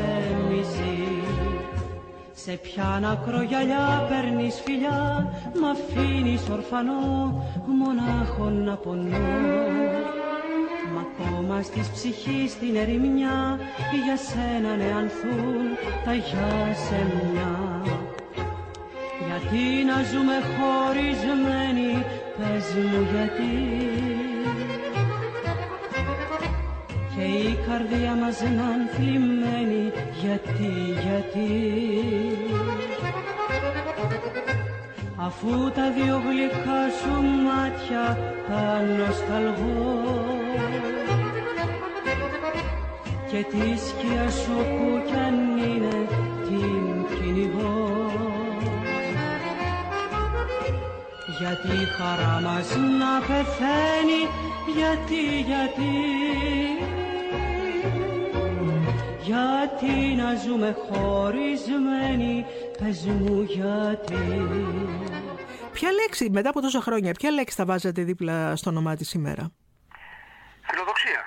[0.49, 1.03] μισή
[2.33, 5.29] σε ποιαν ακρογιαλιά παίρνεις φιλιά
[5.61, 7.01] μ' αφήνεις ορφανό
[7.65, 9.17] μονάχο να πονώ
[10.93, 13.59] Μ' ακόμα στις ψυχής την ερημιά
[14.05, 15.63] για σένα νεανθούν
[16.05, 17.81] τα γεια σε μια
[19.25, 22.05] Γιατί να ζούμε χωρισμένοι
[22.37, 24.30] πες μου γιατί
[27.15, 30.71] και η καρδιά μας να θλιμμένη γιατί,
[31.03, 31.51] γιατί;
[35.15, 37.13] Αφού τα δυο γλυκά σου
[37.45, 40.29] μάτια τα νοσταλγώ.
[43.31, 46.07] Και τη σκιά σου που κι αν είναι
[46.47, 47.80] την κυνηγώ
[51.39, 54.21] γιατί η χαρά μας να πεθαίνει
[54.75, 55.91] γιατί, γιατί
[59.21, 62.45] γιατί να ζούμε χωρισμένοι,
[62.77, 64.23] πες μου γιατί.
[65.71, 69.51] Ποια λέξη, μετά από τόσα χρόνια, ποια λέξη θα βάζατε δίπλα στο όνομά της σήμερα;
[70.69, 71.21] Φιλοδοξία.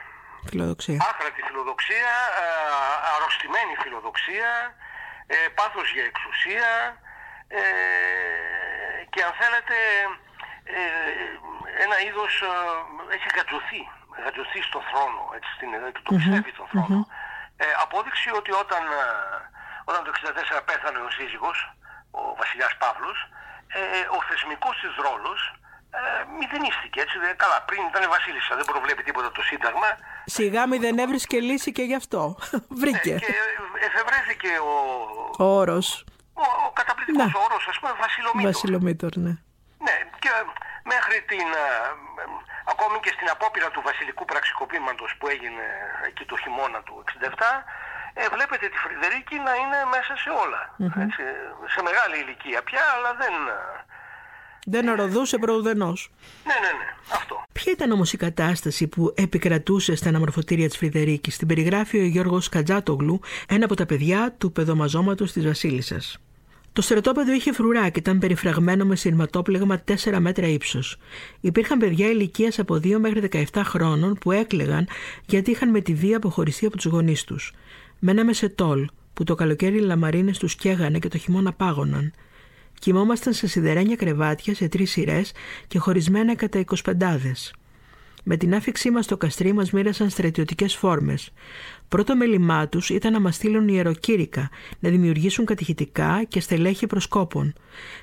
[0.49, 0.99] Φιλοδοξία.
[1.11, 2.13] Άχρατη φιλοδοξία,
[2.43, 2.47] ε,
[3.15, 4.51] αρρωστημένη φιλοδοξία,
[5.27, 6.69] ε, πάθος για εξουσία
[7.49, 7.63] ε,
[9.13, 9.77] και αν θέλετε
[11.85, 12.35] ένα είδος
[13.15, 13.83] έχει γατζωθεί,
[14.25, 15.71] γατζωθεί στον θρόνο, έτσι, στην,
[16.03, 17.07] το πιστεύει τον θρόνο
[17.57, 19.07] ε, απόδειξη ότι όταν, ε,
[19.91, 20.11] όταν το
[20.59, 21.59] 1964 πέθανε ο σύζυγος,
[22.11, 23.19] ο βασιλιάς Παύλος,
[23.79, 23.81] ε,
[24.17, 25.41] ο θεσμικός της ρόλος
[25.99, 26.01] ε,
[26.39, 27.17] μηδενίστηκε έτσι.
[27.25, 29.91] Δεν, καλά, πριν ήταν βασίλισσα, δεν προβλέπει τίποτα το Σύνταγμα.
[30.25, 32.23] Σιγά δεν έβρισκε λύση και γι' αυτό.
[32.81, 33.15] Βρήκε.
[33.15, 33.35] Ε, και
[33.89, 34.75] εφευρέθηκε ο,
[35.45, 36.05] ο όρος.
[36.43, 36.71] Ο, ο
[37.05, 37.47] καταπληκτικός ναι.
[37.47, 38.51] όρος, ας πούμε, βασιλομήτωρ.
[38.53, 39.35] Βασιλομήτωρ, ναι.
[39.87, 40.31] Ναι, και
[40.93, 41.69] μέχρι την, ε,
[42.73, 45.67] ακόμη και στην απόπειρα του βασιλικού πραξικοπήματος που έγινε
[46.09, 47.51] εκεί το χειμώνα του 67,
[48.21, 50.63] ε, βλέπετε τη Φρυδερίκη να είναι μέσα σε όλα.
[51.07, 51.23] Έτσι,
[51.75, 53.35] σε μεγάλη ηλικία πια, αλλά δεν...
[54.67, 56.11] Δεν αρροδούσε προουδενός.
[56.45, 56.89] Ναι, ναι, ναι.
[57.13, 57.43] Αυτό.
[57.53, 62.49] Ποια ήταν όμως η κατάσταση που επικρατούσε στα αναμορφωτήρια της Φρυδερίκης; Την περιγράφει ο Γιώργος
[62.49, 66.19] Κατζάτογλου, ένα από τα παιδιά του παιδομαζώματος της Βασίλισσας.
[66.75, 70.97] Το στρατόπεδο είχε φρουρά και ήταν περιφραγμένο με σειρματόπλεγμα 4 μέτρα ύψος.
[71.41, 74.89] Υπήρχαν παιδιά ηλικίας από 2 μέχρι 17 χρόνων που έκλεγαν
[75.27, 77.53] γιατί είχαν με τη βία αποχωριστεί από τους γονείς τους.
[77.99, 82.13] Μέναμε σε τόλ, που το καλοκαίρι οι λαμαρίνε του καίγανε και το χειμώνα πάγωναν.
[82.79, 85.33] Κοιμόμασταν σε σιδερένια κρεβάτια σε τρεις σειρές
[85.69, 87.19] και χωρισμένα κατά 25
[88.25, 91.33] με την άφηξή μας στο καστρί μας μοίρασαν στρατιωτικές φόρμες.
[91.89, 97.53] Πρώτο μέλημά τους ήταν να μας στείλουν ιεροκήρυκα, να δημιουργήσουν κατηχητικά και στελέχη προσκόπων.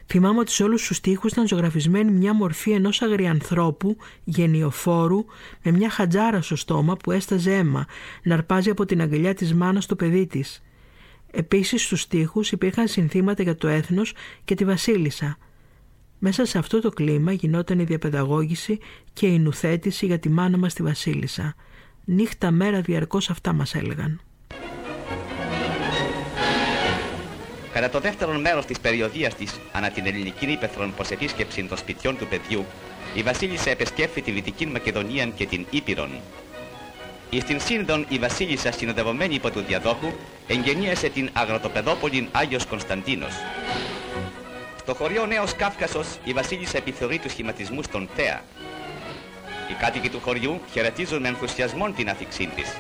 [0.06, 5.26] Θυμάμαι ότι σε όλους τους τοίχου ήταν ζωγραφισμένη μια μορφή ενός αγριανθρώπου, γενιοφόρου,
[5.64, 7.86] με μια χατζάρα στο στόμα που έσταζε αίμα,
[8.24, 10.64] να αρπάζει από την αγκαλιά της μάνας το παιδί της.
[11.32, 14.14] Επίσης στους τοίχου υπήρχαν συνθήματα για το έθνος
[14.46, 15.38] και τη Βασίλισσα.
[16.24, 18.80] Μέσα σε αυτό το κλίμα γινόταν η διαπαιδαγώγηση
[19.14, 21.56] και η νουθέτηση για τη μάνα μας τη Βασίλισσα.
[22.06, 24.22] Νύχτα μέρα διαρκώς αυτά μας έλεγαν.
[27.74, 32.18] Κατά το δεύτερο μέρος της περιοδίας της ανά την ελληνική ύπεθρον προς επίσκεψη των σπιτιών
[32.18, 32.66] του παιδιού,
[33.16, 36.10] η Βασίλισσα επεσκέφθη τη Δυτική Μακεδονία και την Ήπειρον.
[37.40, 40.12] Στην Σύνδον η Βασίλισσα συνοδευομένη υπό του διαδόχου
[40.48, 43.34] εγγενίασε την αγροτοπεδόπολη Άγιος Κωνσταντίνος.
[44.82, 48.42] Στο χωριό Νέος Κάφκασος η Βασίλισσα επιθεωρεί τους σχηματισμούς των ΤΕΑ.
[49.70, 52.76] Οι κάτοικοι του χωριού χαιρετίζουν με ενθουσιασμό την αφήξή της.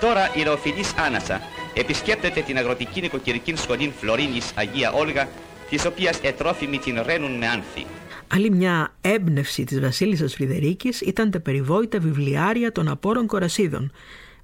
[0.00, 1.40] Τώρα η Ροοφιλής Άνασα
[1.74, 5.28] επισκέπτεται την αγροτική νοικοκυρική σχολή Φλωρίνης Αγία Όλγα,
[5.70, 7.86] της οποίας ετρόφιμοι την ρένουν με άνθη.
[8.28, 13.92] Άλλη μια έμπνευση της βασίλισσας Φρυδερίκης ήταν τα περιβόητα βιβλιάρια των απόρων κορασίδων,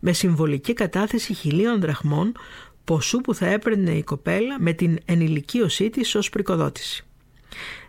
[0.01, 2.33] με συμβολική κατάθεση χιλίων δραχμών
[2.85, 7.05] ποσού που θα έπαιρνε η κοπέλα με την ενηλικίωσή της ως πρικοδότηση.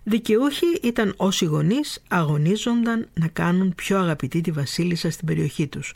[0.04, 5.94] Δικαιούχοι ήταν όσοι γονείς αγωνίζονταν να κάνουν πιο αγαπητή τη βασίλισσα στην περιοχή τους.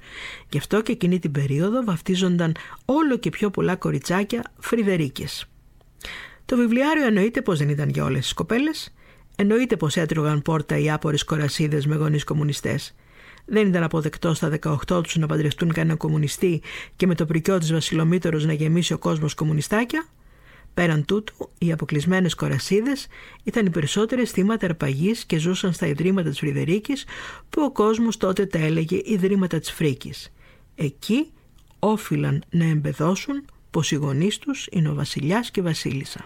[0.50, 2.56] Γι' αυτό και εκείνη την περίοδο βαφτίζονταν
[2.86, 5.46] όλο και πιο πολλά κοριτσάκια φρυδερίκες.
[6.46, 8.94] Το βιβλιάριο εννοείται πως δεν ήταν για όλες τις κοπέλες,
[9.36, 12.96] εννοείται πως έτρωγαν πόρτα οι άπορες κορασίδες με γονείς κομμουνιστές.
[13.50, 16.62] Δεν ήταν αποδεκτό στα 18 τους να παντρευτούν κανένα κομμουνιστή
[16.96, 20.08] και με το πρικιό της Βασιλομήτωρος να γεμίσει ο κόσμος κομμουνιστάκια.
[20.74, 23.08] Πέραν τούτου, οι αποκλεισμένες κορασίδες
[23.44, 27.06] ήταν οι περισσότερες θύματα αρπαγής και ζούσαν στα ιδρύματα της Φρυδερίκης,
[27.50, 30.34] που ο κόσμος τότε τα έλεγε Ιδρύματα της Φρίκης.
[30.76, 31.28] Εκεί
[31.80, 36.26] όφυλαν να εμπεδώσουν πως οι γονείς τους είναι ο βασιλιάς και η βασίλισσα.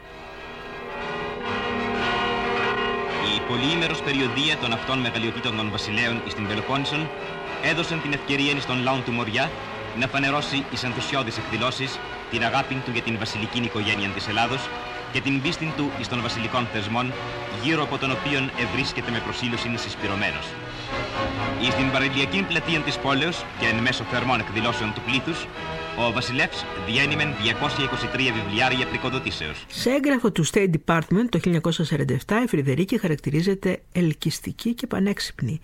[3.51, 7.09] Πολυήμερος περιοδία των αυτών μεγαλειοτήτων των βασιλέων εις την Πελοπόννησον
[7.71, 9.51] έδωσαν την ευκαιρία στον λαό του Μοριά
[9.99, 11.99] να φανερώσει εις ενθουσιώδεις εκδηλώσεις
[12.31, 14.61] την αγάπη του για την βασιλική οικογένεια της Ελλάδος
[15.11, 17.13] και την πίστη του εις των βασιλικών θεσμών,
[17.63, 20.45] γύρω από τον οποίον ευρίσκεται με προσήλωση συσπηρωμένος.
[21.61, 25.39] Εις την παραλιακή πλατεία της πόλεως και εν μέσω θερμών εκδηλώσεων του πλήθους,
[26.07, 29.65] ο βασιλεύς διένυμεν 223 βιβλιάρια πρικοδοτήσεως.
[29.67, 35.59] Σε έγγραφο του State Department το 1947 η Φρυδερίκη χαρακτηρίζεται ελκυστική και πανέξυπνη,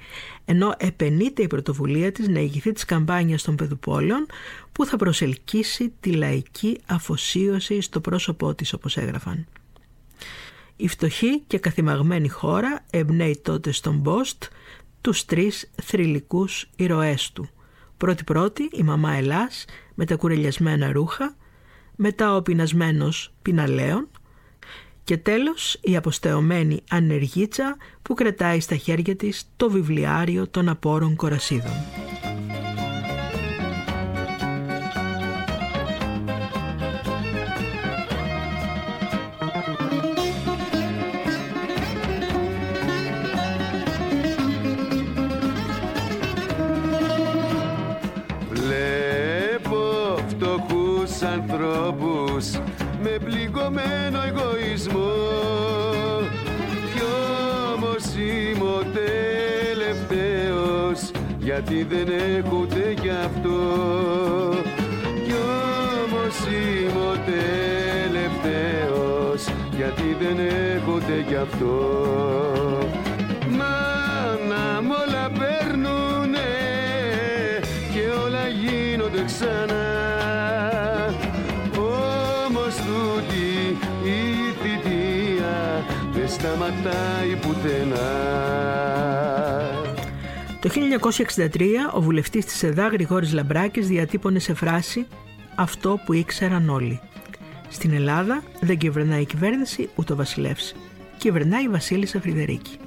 [0.45, 4.25] ενώ επενείται η πρωτοβουλία της να ηγηθεί της καμπάνιας των παιδουπόλεων
[4.71, 9.47] που θα προσελκύσει τη λαϊκή αφοσίωση στο πρόσωπό της όπως έγραφαν.
[10.75, 14.43] Η φτωχή και καθημαγμένη χώρα εμπνέει τότε στον Μπόστ
[15.01, 17.49] τους τρεις θρηλυκούς ηρωές του.
[17.97, 21.35] Πρώτη-πρώτη η μαμά Ελλάς με τα κουρελιασμένα ρούχα,
[21.95, 24.07] μετά ο πεινασμένος πιναλέων
[25.03, 31.73] και τέλος η αποστεωμένη ανεργίτσα που κρατάει στα χέρια της το βιβλιάριο των απόρων κορασίδων.
[53.01, 55.11] Με πληγωμένο εγωισμό.
[56.93, 57.01] Κι
[57.75, 58.83] όμως είμαι ο
[59.73, 60.99] τελευταίος
[61.39, 63.59] γιατί δεν έχω ούτε κι αυτό.
[65.25, 65.33] Κι
[66.03, 67.15] όμως είμαι ο
[68.05, 69.41] τελευταίος
[69.77, 70.37] γιατί δεν
[70.75, 72.06] έχω ούτε κι αυτό
[87.17, 88.05] σταματάει πουθενά.
[90.61, 90.69] Το
[91.53, 91.61] 1963
[91.93, 95.07] ο βουλευτής της ΕΔΑ Γρηγόρης Λαμπράκης διατύπωνε σε φράση
[95.55, 96.99] «Αυτό που ήξεραν όλοι».
[97.69, 100.75] Στην Ελλάδα δεν κυβερνάει η κυβέρνηση ούτε ο βασιλεύς.
[101.17, 102.77] Κυβερνάει η βασίλισσα Φρυδερίκη.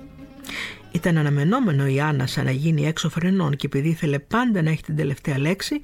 [0.92, 4.82] Ήταν αναμενόμενο η Άννα σαν να γίνει έξω φρενών και επειδή ήθελε πάντα να έχει
[4.82, 5.80] την τελευταία λέξη,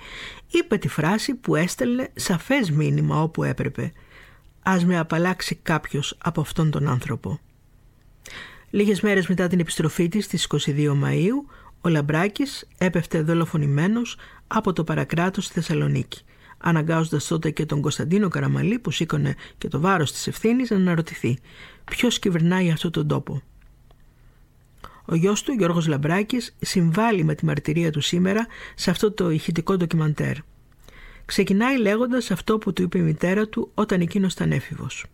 [0.51, 3.93] είπε τη φράση που έστελνε σαφές μήνυμα όπου έπρεπε.
[4.63, 7.41] «Ας με απαλλάξει κάποιος από αυτόν τον άνθρωπο».
[8.77, 14.85] Λίγες μέρες μετά την επιστροφή της στις 22 Μαΐου, ο Λαμπράκης έπεφτε δολοφονημένος από το
[14.85, 16.25] παρακράτος στη Θεσσαλονίκη,
[16.59, 21.39] αναγκάζοντας τότε και τον Κωνσταντίνο Καραμαλή που σήκωνε και το βάρος της ευθύνης να αναρωτηθεί
[21.85, 23.43] ποιος κυβερνάει αυτόν τον τόπο.
[25.05, 29.77] Ο γιος του, Γιώργος Λαμπράκης, συμβάλλει με τη μαρτυρία του σήμερα σε αυτό το ηχητικό
[29.77, 30.37] ντοκιμαντέρ.
[31.25, 35.05] Ξεκινάει λέγοντας αυτό που του είπε η μητέρα του όταν εκείνος ήταν έφηβος.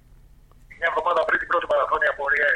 [0.78, 2.46] Μια εβδομάδα πριν την πρώτη μαραθώνια πορεία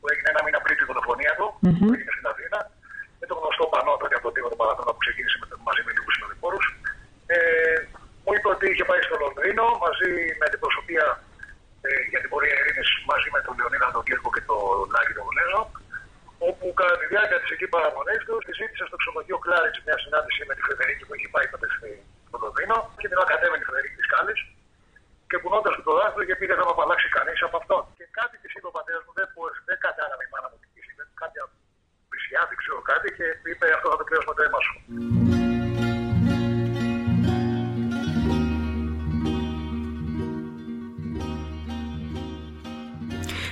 [0.00, 1.86] που έγινε ένα μήνα πριν τη δολοφονία του, mm-hmm.
[1.86, 2.58] που έγινε στην Αθήνα,
[3.20, 5.90] με το γνωστό πανό τότε από το τύπο του Μαραθώνα που ξεκίνησε με, μαζί με
[5.96, 6.60] λίγους συνοδοιπόρου.
[7.34, 7.38] Ε,
[8.24, 10.10] μου είπε ότι είχε πάει στο Λονδίνο μαζί
[10.40, 11.04] με την προσωπία
[11.86, 15.24] ε, για την πορεία ειρήνης μαζί με τον Λεωνίδα τον Κύρκο και τον Λάκη τον
[15.28, 15.60] Βουλέζο,
[16.48, 20.40] όπου κατά τη διάρκεια της εκεί παραμονής τους τη ζήτησε στο ξενοδοχείο Κλάριτς μια συνάντηση
[20.48, 21.66] με τη Φεδερίκη που είχε πάει τότε
[22.28, 24.40] στο Λονδίνο και την ακατέμενη Φεδερίκη της Κάλης
[25.30, 27.82] και κουνώντας του το δάχτυλο και πήγε να με απαλλάξει κανείς από αυτόν.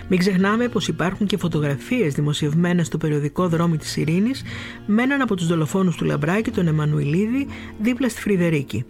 [0.08, 4.42] Μην ξεχνάμε πως υπάρχουν και φωτογραφίες δημοσιευμένες στο περιοδικό δρόμο της Ειρήνης
[4.86, 7.46] με έναν από τους δολοφόνους του Λαμπράκη, τον Εμμανουηλίδη,
[7.80, 8.84] δίπλα στη Φρυδερίκη.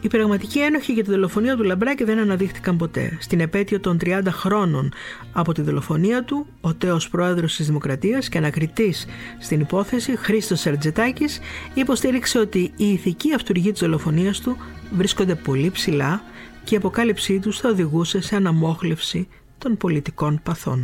[0.00, 3.18] Οι πραγματικοί ένοχοι για τη δολοφονία του Λαμπράκη δεν αναδείχθηκαν ποτέ.
[3.20, 4.92] Στην επέτειο των 30 χρόνων
[5.32, 9.06] από τη δολοφονία του, ο τέος πρόεδρος της Δημοκρατίας και ανακριτής
[9.40, 11.40] στην υπόθεση, Χρήστος Σερτζετάκης,
[11.74, 14.56] υποστήριξε ότι η ηθική αυτούργη της δολοφονίας του
[14.92, 16.22] βρίσκονται πολύ ψηλά
[16.64, 19.28] και η αποκάλυψή τους θα οδηγούσε σε αναμόχλευση
[19.62, 20.80] των πολιτικών παθών.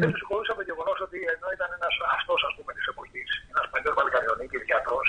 [0.00, 2.34] Δεν του συγχωρούσα το γεγονός ότι ενώ ήταν ένας αυτό
[2.76, 5.08] της εποχής, ένας παλιός Βαλκανιονίκη γιατρός,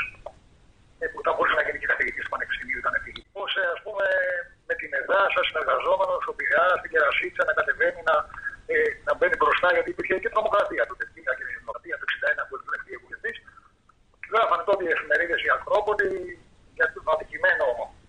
[1.03, 3.21] ε, που θα μπορούσε να γίνει και καθηγητής του Πανεπιστημίου, ήταν φύγει.
[3.37, 4.05] Πώς, ας πούμε,
[4.69, 8.15] με την ΕΔΑ, σαν συνεργαζόμενος, ο Πειράς, στην Κερασίτσα να κατεβαίνει, να,
[8.73, 8.75] ε,
[9.07, 11.03] να μπαίνει μπροστά, γιατί υπήρχε και τρομοκρατία τότε.
[11.11, 13.31] Υπήρχε και τρομοκρατία το 61 που εκλέχθηκε βουλευτή.
[14.33, 16.09] Γράφανε τότε οι εφημερίδες οι Ακρόπολοι
[16.77, 17.65] για το αδικημένο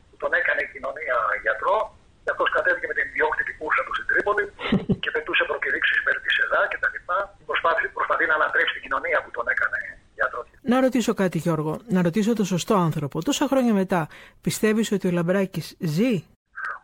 [0.08, 1.78] που τον έκανε η κοινωνία γιατρό.
[2.22, 4.44] Και αυτό κατέβηκε με την ιδιόκτητη κούρσα του στην Τρίπολη
[5.02, 6.96] και πετούσε προκηρύξει υπέρ τη ΕΔΑ κτλ.
[7.50, 9.78] Προσπαθεί, προσπαθεί να ανατρέψει την κοινωνία που τον έκανε
[10.18, 10.40] γιατρό.
[10.72, 13.16] Να ρωτήσω κάτι Γιώργο, να ρωτήσω το σωστό άνθρωπο.
[13.28, 14.00] Τόσα χρόνια μετά,
[14.46, 15.66] πιστεύεις ότι ο Λαμπράκης
[15.96, 16.12] ζει;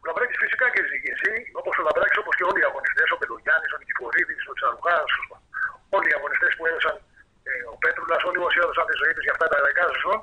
[0.00, 0.98] Ο Λαμπράκης φυσικά και ζει.
[1.04, 4.52] Και ζει όπως ο Λαμπράκης, όπως και όλοι οι αγωνιστές, ο Πελογιάννης, ο Νικηφορίδης, ο
[4.56, 5.10] Τσαρουγάς,
[5.96, 6.96] όλοι οι αγωνιστές που έδωσαν,
[7.48, 10.20] ε, ο Πέτρουλας, όλοι όσοι έδωσαν τη ζωή τους για αυτά τα δεκά ζώων,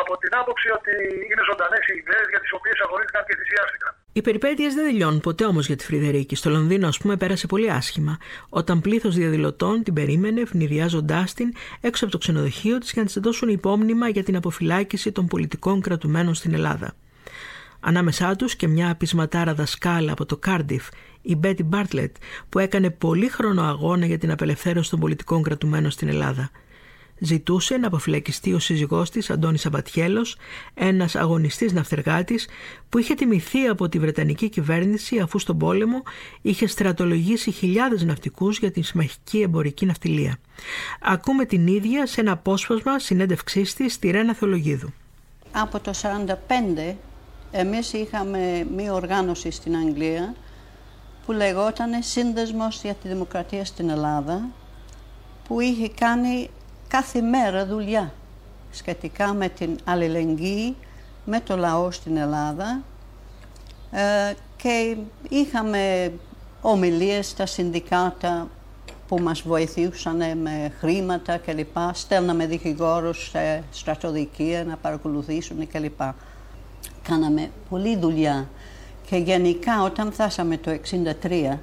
[0.00, 0.94] από την άποψη ότι
[1.30, 3.92] είναι ζωντανές οι ιδέες για τις οποίες αγωνίστηκαν και θυσιάστηκαν.
[4.14, 6.34] Οι περιπέτειες δεν τελειώνουν ποτέ όμως για τη Φρειδερίκη.
[6.34, 8.18] Στο Λονδίνο, ας πούμε, πέρασε πολύ άσχημα.
[8.48, 13.18] Όταν πλήθος διαδηλωτών την περίμενε, αιφνιδιάζοντάς την έξω από το ξενοδοχείο της για να της
[13.20, 16.94] δώσουν υπόμνημα για την αποφυλάκηση των πολιτικών κρατουμένων στην Ελλάδα.
[17.80, 20.88] Ανάμεσά τους και μια πεισματάρα δασκάλα από το Κάρντιφ,
[21.22, 22.16] η Μπέτι Μπάρτλετ,
[22.48, 26.50] που έκανε πολύχρονο αγώνα για την απελευθέρωση των πολιτικών κρατουμένων στην Ελλάδα
[27.18, 30.36] ζητούσε να αποφυλακιστεί ο σύζυγός της Αντώνης Σαμπατιέλος,
[30.74, 32.48] ένας αγωνιστής ναυτεργάτης
[32.88, 36.02] που είχε τιμηθεί από τη Βρετανική κυβέρνηση αφού στον πόλεμο
[36.42, 40.38] είχε στρατολογήσει χιλιάδες ναυτικούς για την συμμαχική εμπορική ναυτιλία.
[41.00, 44.92] Ακούμε την ίδια σε ένα απόσπασμα συνέντευξής της στη Ρένα Θεολογίδου.
[45.52, 45.92] Από το
[46.88, 46.94] 1945
[47.50, 50.34] εμείς είχαμε μία οργάνωση στην Αγγλία
[51.26, 54.48] που λεγόταν Σύνδεσμος για τη Δημοκρατία στην Ελλάδα
[55.48, 56.50] που είχε κάνει
[56.92, 58.12] κάθε μέρα δουλειά
[58.70, 60.76] σχετικά με την αλληλεγγύη
[61.24, 62.82] με το λαό στην Ελλάδα
[63.90, 64.96] ε, και
[65.28, 66.12] είχαμε
[66.60, 68.48] ομιλίες στα συνδικάτα
[69.08, 71.76] που μας βοηθούσαν με χρήματα κλπ.
[71.92, 76.00] Στέλναμε δικηγόρους σε στρατοδικεία να παρακολουθήσουν κλπ.
[77.02, 78.48] Κάναμε πολλή δουλειά
[79.06, 81.58] και γενικά όταν φτάσαμε το 1963 ε,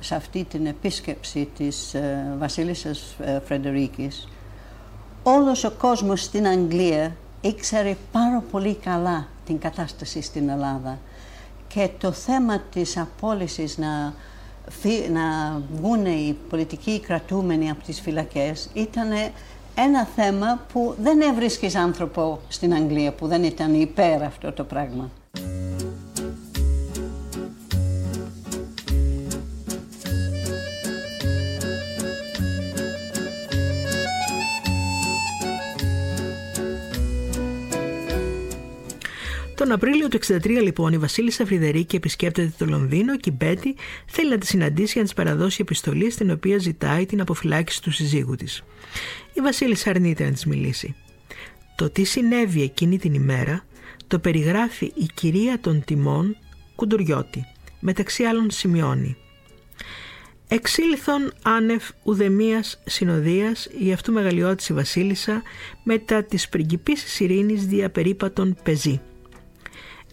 [0.00, 4.28] σε αυτή την επίσκεψη της ε, βασίλισσας ε, Φρεντερίκης
[5.22, 10.98] όλος ο κόσμος στην Αγγλία ήξερε πάρα πολύ καλά την κατάσταση στην Ελλάδα
[11.68, 14.14] και το θέμα της απόλυσης να,
[15.12, 19.08] να βγουν οι πολιτικοί κρατούμενοι από τις φυλακές ήταν
[19.74, 25.10] ένα θέμα που δεν έβρισκες άνθρωπο στην Αγγλία που δεν ήταν υπέρ αυτό το πράγμα.
[39.56, 43.74] Τον Απρίλιο του 1963 λοιπόν η Βασίλισσα Φρυδερίκη επισκέπτεται το Λονδίνο και η Μπέτη
[44.06, 47.90] θέλει να τη συναντήσει για να της παραδώσει επιστολή στην οποία ζητάει την αποφυλάκηση του
[47.90, 48.62] συζύγου της.
[49.32, 50.94] Η Βασίλισσα αρνείται να της μιλήσει.
[51.76, 53.64] Το τι συνέβη εκείνη την ημέρα
[54.06, 56.36] το περιγράφει η κυρία των τιμών
[56.74, 57.44] Κουντουριώτη,
[57.80, 59.16] μεταξύ άλλων σημειώνει.
[60.48, 65.42] Εξήλθον άνευ ουδεμίας συνοδείας η αυτού μεγαλειώτηση βασίλισσα
[65.82, 69.00] μετά της πριγκιπής ειρήνης διαπερίπατον πεζή.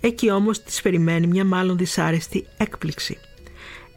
[0.05, 3.17] Εκεί όμως της περιμένει μια μάλλον δυσάρεστη έκπληξη.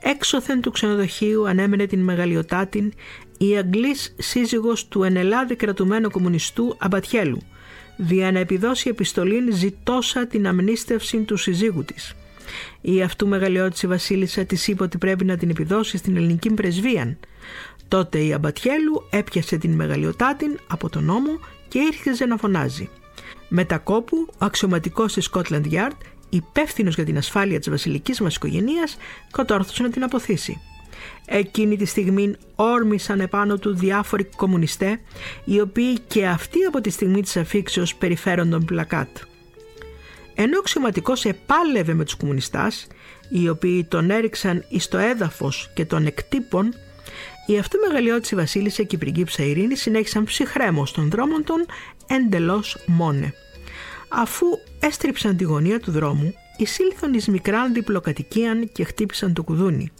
[0.00, 2.92] Έξωθεν του ξενοδοχείου ανέμενε την μεγαλειοτάτην
[3.38, 7.38] η Αγγλής σύζυγος του ενελάδη κρατουμένου κομμουνιστού Αμπατιέλου,
[7.96, 12.14] δια να επιδώσει επιστολήν ζητώσα την αμνίστευση του συζύγου της.
[12.80, 17.16] Η αυτού μεγαλειώτηση βασίλισσα της είπε ότι πρέπει να την επιδώσει στην ελληνική πρεσβεία.
[17.88, 22.88] Τότε η Αμπατιέλου έπιασε την μεγαλειοτάτην από τον νόμο και ήρθε να φωνάζει.
[23.48, 25.96] Μετακόπου, ο αξιωματικός τη Scotland Yard,
[26.28, 28.96] υπεύθυνος για την ασφάλεια της βασιλικής μας οικογένειας,
[29.32, 30.60] κατόρθωσε να την αποθήσει.
[31.24, 35.00] Εκείνη τη στιγμή όρμησαν επάνω του διάφοροι κομμουνιστέ,
[35.44, 39.08] οι οποίοι και αυτοί από τη στιγμή της αφήξεως περιφέρονταν πλακάτ.
[40.34, 42.86] Ενώ ο αξιωματικός επάλευε με τους κομμουνιστάς,
[43.28, 46.74] οι οποίοι τον έριξαν εις το έδαφος και τον εκτύπων,
[47.46, 51.66] η αυτού μεγαλειώτηση βασίλισσα και η πριγκίψα Ειρήνη συνέχισαν ψυχρέμω των δρόμων των
[52.06, 53.34] εντελώς μόνε.
[54.08, 54.46] Αφού
[54.80, 59.92] έστριψαν τη γωνία του δρόμου, εισήλθαν εις μικράν διπλοκατοικίαν και χτύπησαν το κουδούνι.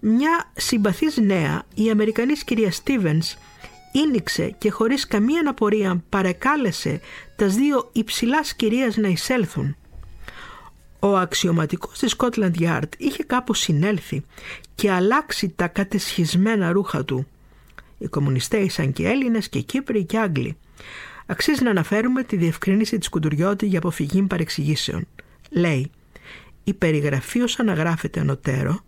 [0.00, 3.36] Μια συμπαθής νέα, η Αμερικανής κυρία Στίβενς,
[3.92, 7.00] ίνιξε και χωρίς καμία αναπορία παρεκάλεσε
[7.36, 9.76] τας δύο υψηλάς κυρίας να εισέλθουν.
[10.98, 14.24] Ο αξιωματικός της Scotland Yard είχε κάπως συνέλθει
[14.74, 17.26] και αλλάξει τα κατεσχισμένα ρούχα του.
[17.98, 20.56] Οι κομμουνιστές ήσαν και Έλληνες και Κύπροι και Άγγλοι.
[21.26, 25.06] Αξίζει να αναφέρουμε τη διευκρίνηση της Κουντουριώτη για αποφυγή παρεξηγήσεων.
[25.50, 25.90] Λέει
[26.64, 28.80] «Η περιγραφή ως αναγράφεται ανωτέρω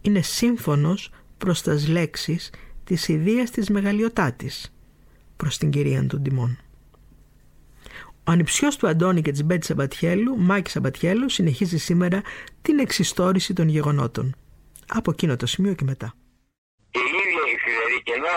[0.00, 2.50] είναι σύμφωνος προς τας λέξεις
[2.84, 4.72] της ιδίας της μεγαλειοτάτης»
[5.36, 6.58] προς την κυρία των τιμών.
[8.28, 12.20] Ο ανιψιός του Αντώνη και της Μπέτη Σαμπατιέλου, Μάκη Σαμπατιέλου, συνεχίζει σήμερα
[12.62, 14.26] την εξιστόρηση των γεγονότων.
[14.98, 16.08] Από εκείνο το σημείο και μετά.
[17.00, 18.36] Η ίδια η Φιδερίκη ενώ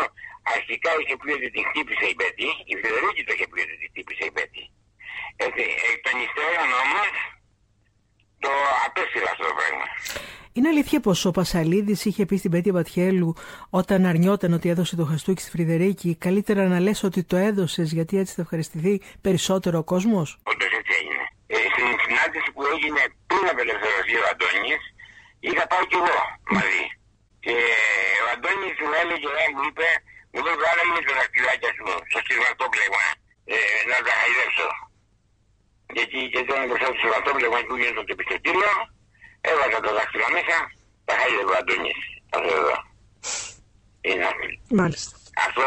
[0.55, 3.87] αρχικά είχε πει ότι την χτύπησε η Μπέτη, η Φιδερίκη το είχε πει ότι την
[3.91, 4.63] χτύπησε η Μπέτη.
[5.45, 7.11] Έτσι, εκ των υστέρων όμως
[8.43, 8.51] το
[8.85, 9.85] απέστειλα αυτό το πράγμα.
[10.53, 13.35] Είναι αλήθεια πως ο Πασαλίδης είχε πει στην Πέτια Πατιέλου,
[13.79, 18.13] όταν αρνιόταν ότι έδωσε το χαστούκι στη Φρυδερίκη, καλύτερα να λες ότι το έδωσες γιατί
[18.21, 18.93] έτσι θα ευχαριστηθεί
[19.25, 20.27] περισσότερο ο κόσμος.
[20.51, 21.23] Όντως έτσι έγινε.
[21.53, 24.81] Ε, στην συνάντηση που έγινε πριν απελευθερωθεί ο Αντώνης,
[25.47, 26.17] είχα πάει κι εγώ
[26.55, 26.85] μαζί.
[27.43, 27.55] Και
[28.23, 29.87] ο Αντώνης μου έλεγε, ε, μου είπε,
[30.31, 33.05] μου λέει, βάλε μου τα δακτυλάκια σου στο σειρματόπλεγμα
[33.53, 33.57] ε,
[33.91, 34.69] να τα χαϊδέψω.
[35.95, 38.73] Γιατί και όταν μπροστά στο σειρματόπλεγμα που γίνεται το επιστοτήριο,
[39.49, 40.57] έβαζα το δάχτυλο μέσα,
[41.07, 41.99] τα χαϊδεύω ο Αντώνης.
[42.35, 42.75] Αυτό εδώ.
[44.07, 44.27] Είναι
[44.79, 45.11] Μάλιστα.
[45.47, 45.63] αυτό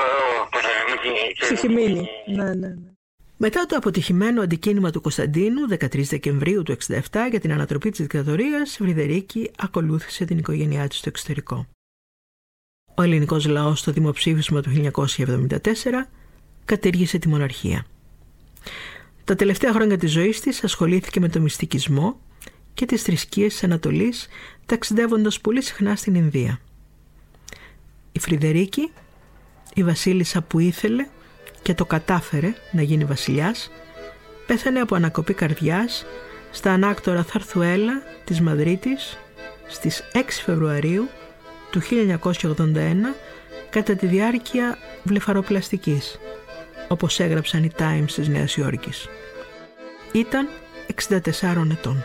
[0.51, 2.09] πώς θα Σου έχει μείνει.
[2.37, 2.93] Ναι, ναι, ναι.
[3.37, 7.01] Μετά το αποτυχημένο αντικίνημα του Κωνσταντίνου, 13 Δεκεμβρίου του 1967,
[7.31, 11.67] για την ανατροπή της δικτατορίας, η Βρυδερίκη ακολούθησε την οικογένειά της στο εξωτερικό.
[12.95, 16.09] Ο ελληνικός λαός στο δημοψήφισμα του 1974
[16.65, 17.87] κατήργησε τη μοναρχία.
[19.25, 22.21] Τα τελευταία χρόνια της ζωής της ασχολήθηκε με το μυστικισμό
[22.75, 24.29] και τις θρησκείες της Ανατολής,
[24.67, 26.61] ταξιδεύοντας πολύ συχνά στην Ινδία.
[28.13, 28.93] Η Φρυδερίκη,
[29.75, 31.07] η βασίλισσα που ήθελε
[31.63, 33.71] και το κατάφερε να γίνει βασιλιάς,
[34.47, 36.07] πέθανε από ανακοπή καρδιάς
[36.51, 39.19] στα ανάκτορα Θαρθουέλα της Μαδρίτης
[39.67, 41.09] στις 6 Φεβρουαρίου
[41.71, 43.15] του 1981
[43.71, 46.19] κατά τη διάρκεια βλεφαροπλαστικής,
[46.89, 49.09] όπως έγραψαν οι Times της Νέας Υόρκης.
[50.13, 50.49] Ήταν
[51.09, 52.05] 64 ετών.